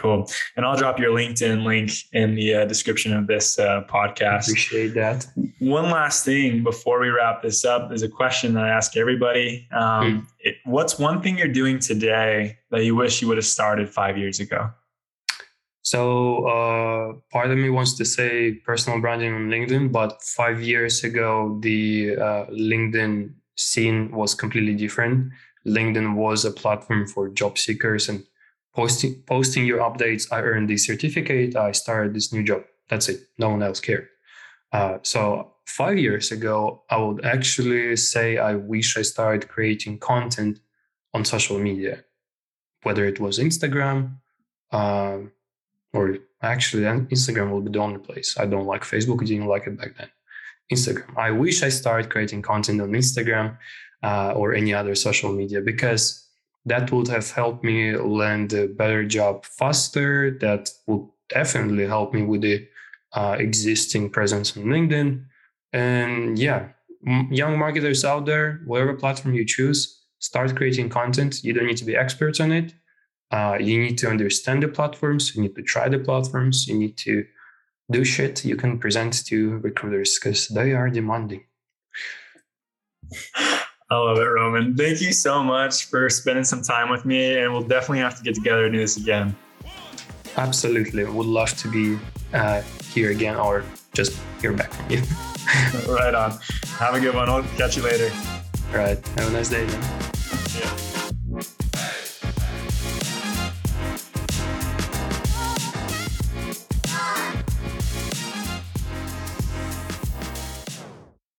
Cool. 0.00 0.26
And 0.56 0.64
I'll 0.64 0.78
drop 0.78 0.98
your 0.98 1.10
LinkedIn 1.10 1.62
link 1.62 1.90
in 2.14 2.34
the 2.34 2.54
uh, 2.54 2.64
description 2.64 3.12
of 3.12 3.26
this 3.26 3.58
uh, 3.58 3.82
podcast. 3.86 4.48
Appreciate 4.48 4.94
that. 4.94 5.26
One 5.58 5.90
last 5.90 6.24
thing 6.24 6.62
before 6.62 7.00
we 7.00 7.08
wrap 7.08 7.42
this 7.42 7.66
up 7.66 7.92
is 7.92 8.02
a 8.02 8.08
question 8.08 8.54
that 8.54 8.64
I 8.64 8.70
ask 8.70 8.96
everybody. 8.96 9.68
Um, 9.72 9.82
mm. 9.82 10.26
it, 10.38 10.56
what's 10.64 10.98
one 10.98 11.20
thing 11.20 11.36
you're 11.36 11.48
doing 11.48 11.78
today 11.78 12.56
that 12.70 12.82
you 12.82 12.94
wish 12.96 13.20
you 13.20 13.28
would 13.28 13.36
have 13.36 13.44
started 13.44 13.90
five 13.90 14.16
years 14.16 14.40
ago? 14.40 14.70
So, 15.82 16.46
uh, 16.46 17.12
part 17.30 17.50
of 17.50 17.58
me 17.58 17.68
wants 17.68 17.98
to 17.98 18.06
say 18.06 18.54
personal 18.64 19.02
branding 19.02 19.34
on 19.34 19.48
LinkedIn, 19.50 19.92
but 19.92 20.22
five 20.22 20.62
years 20.62 21.04
ago, 21.04 21.58
the 21.60 22.16
uh, 22.16 22.46
LinkedIn 22.46 23.34
scene 23.56 24.10
was 24.12 24.34
completely 24.34 24.74
different. 24.76 25.30
LinkedIn 25.66 26.14
was 26.14 26.46
a 26.46 26.50
platform 26.50 27.06
for 27.06 27.28
job 27.28 27.58
seekers 27.58 28.08
and 28.08 28.24
posting 28.74 29.22
posting 29.26 29.66
your 29.66 29.80
updates. 29.80 30.32
I 30.32 30.40
earned 30.42 30.68
this 30.70 30.86
certificate. 30.86 31.56
I 31.56 31.72
started 31.72 32.14
this 32.14 32.32
new 32.32 32.42
job. 32.42 32.62
That's 32.88 33.08
it. 33.08 33.20
No 33.38 33.50
one 33.50 33.62
else 33.62 33.80
cared. 33.80 34.08
Uh, 34.72 34.98
so 35.02 35.52
five 35.66 35.98
years 35.98 36.32
ago, 36.32 36.82
I 36.90 36.96
would 36.96 37.24
actually 37.24 37.96
say 37.96 38.38
I 38.38 38.54
wish 38.54 38.96
I 38.96 39.02
started 39.02 39.48
creating 39.48 39.98
content 39.98 40.60
on 41.14 41.24
social 41.24 41.58
media, 41.58 42.04
whether 42.82 43.04
it 43.04 43.20
was 43.20 43.38
Instagram 43.38 44.16
uh, 44.72 45.18
or 45.92 46.18
actually 46.42 46.82
Instagram 46.82 47.50
will 47.50 47.60
be 47.60 47.70
the 47.70 47.78
only 47.78 47.98
place. 47.98 48.36
I 48.38 48.46
don't 48.46 48.66
like 48.66 48.82
Facebook. 48.82 49.22
I 49.22 49.26
didn't 49.26 49.46
like 49.46 49.66
it 49.66 49.78
back 49.78 49.96
then. 49.98 50.10
Instagram. 50.72 51.16
I 51.16 51.30
wish 51.32 51.62
I 51.62 51.68
started 51.68 52.10
creating 52.10 52.42
content 52.42 52.80
on 52.80 52.90
Instagram 52.92 53.58
uh, 54.02 54.32
or 54.36 54.54
any 54.54 54.72
other 54.72 54.94
social 54.94 55.32
media 55.32 55.60
because 55.60 56.29
that 56.66 56.92
would 56.92 57.08
have 57.08 57.30
helped 57.30 57.64
me 57.64 57.96
land 57.96 58.52
a 58.52 58.68
better 58.68 59.04
job 59.04 59.44
faster. 59.44 60.36
That 60.40 60.70
would 60.86 61.08
definitely 61.28 61.86
help 61.86 62.12
me 62.12 62.22
with 62.22 62.42
the 62.42 62.66
uh, 63.12 63.36
existing 63.38 64.10
presence 64.10 64.56
on 64.56 64.64
LinkedIn. 64.64 65.24
And 65.72 66.38
yeah, 66.38 66.68
young 67.30 67.58
marketers 67.58 68.04
out 68.04 68.26
there, 68.26 68.60
whatever 68.66 68.94
platform 68.94 69.34
you 69.34 69.44
choose, 69.44 70.02
start 70.18 70.54
creating 70.54 70.90
content. 70.90 71.42
You 71.42 71.52
don't 71.52 71.66
need 71.66 71.78
to 71.78 71.84
be 71.84 71.96
experts 71.96 72.40
on 72.40 72.52
it. 72.52 72.74
Uh, 73.30 73.56
you 73.60 73.80
need 73.80 73.96
to 73.98 74.08
understand 74.08 74.62
the 74.62 74.68
platforms. 74.68 75.34
You 75.34 75.42
need 75.42 75.54
to 75.54 75.62
try 75.62 75.88
the 75.88 75.98
platforms. 75.98 76.66
You 76.66 76.76
need 76.76 76.96
to 76.98 77.24
do 77.90 78.04
shit 78.04 78.44
you 78.44 78.56
can 78.56 78.78
present 78.78 79.24
to 79.26 79.58
recruiters 79.58 80.18
because 80.18 80.48
they 80.48 80.72
are 80.72 80.90
demanding. 80.90 81.44
I 83.90 83.96
love 83.96 84.18
it, 84.18 84.24
Roman. 84.24 84.76
Thank 84.76 85.00
you 85.00 85.12
so 85.12 85.42
much 85.42 85.86
for 85.86 86.08
spending 86.08 86.44
some 86.44 86.62
time 86.62 86.90
with 86.90 87.04
me, 87.04 87.38
and 87.38 87.52
we'll 87.52 87.62
definitely 87.62 87.98
have 87.98 88.16
to 88.18 88.22
get 88.22 88.36
together 88.36 88.64
and 88.66 88.72
do 88.72 88.78
this 88.78 88.96
again. 88.96 89.34
Absolutely. 90.36 91.04
Would 91.04 91.26
love 91.26 91.56
to 91.56 91.68
be 91.68 91.98
uh, 92.32 92.62
here 92.92 93.10
again 93.10 93.36
or 93.36 93.64
just 93.92 94.20
hear 94.40 94.52
back 94.52 94.72
from 94.72 94.90
you. 94.90 95.02
right 95.92 96.14
on. 96.14 96.38
Have 96.78 96.94
a 96.94 97.00
good 97.00 97.16
one. 97.16 97.28
I'll 97.28 97.42
catch 97.56 97.76
you 97.76 97.82
later. 97.82 98.12
All 98.70 98.78
right. 98.78 99.08
Have 99.18 99.28
a 99.28 99.32
nice 99.32 99.48
day, 99.48 99.66
man. 99.66 101.42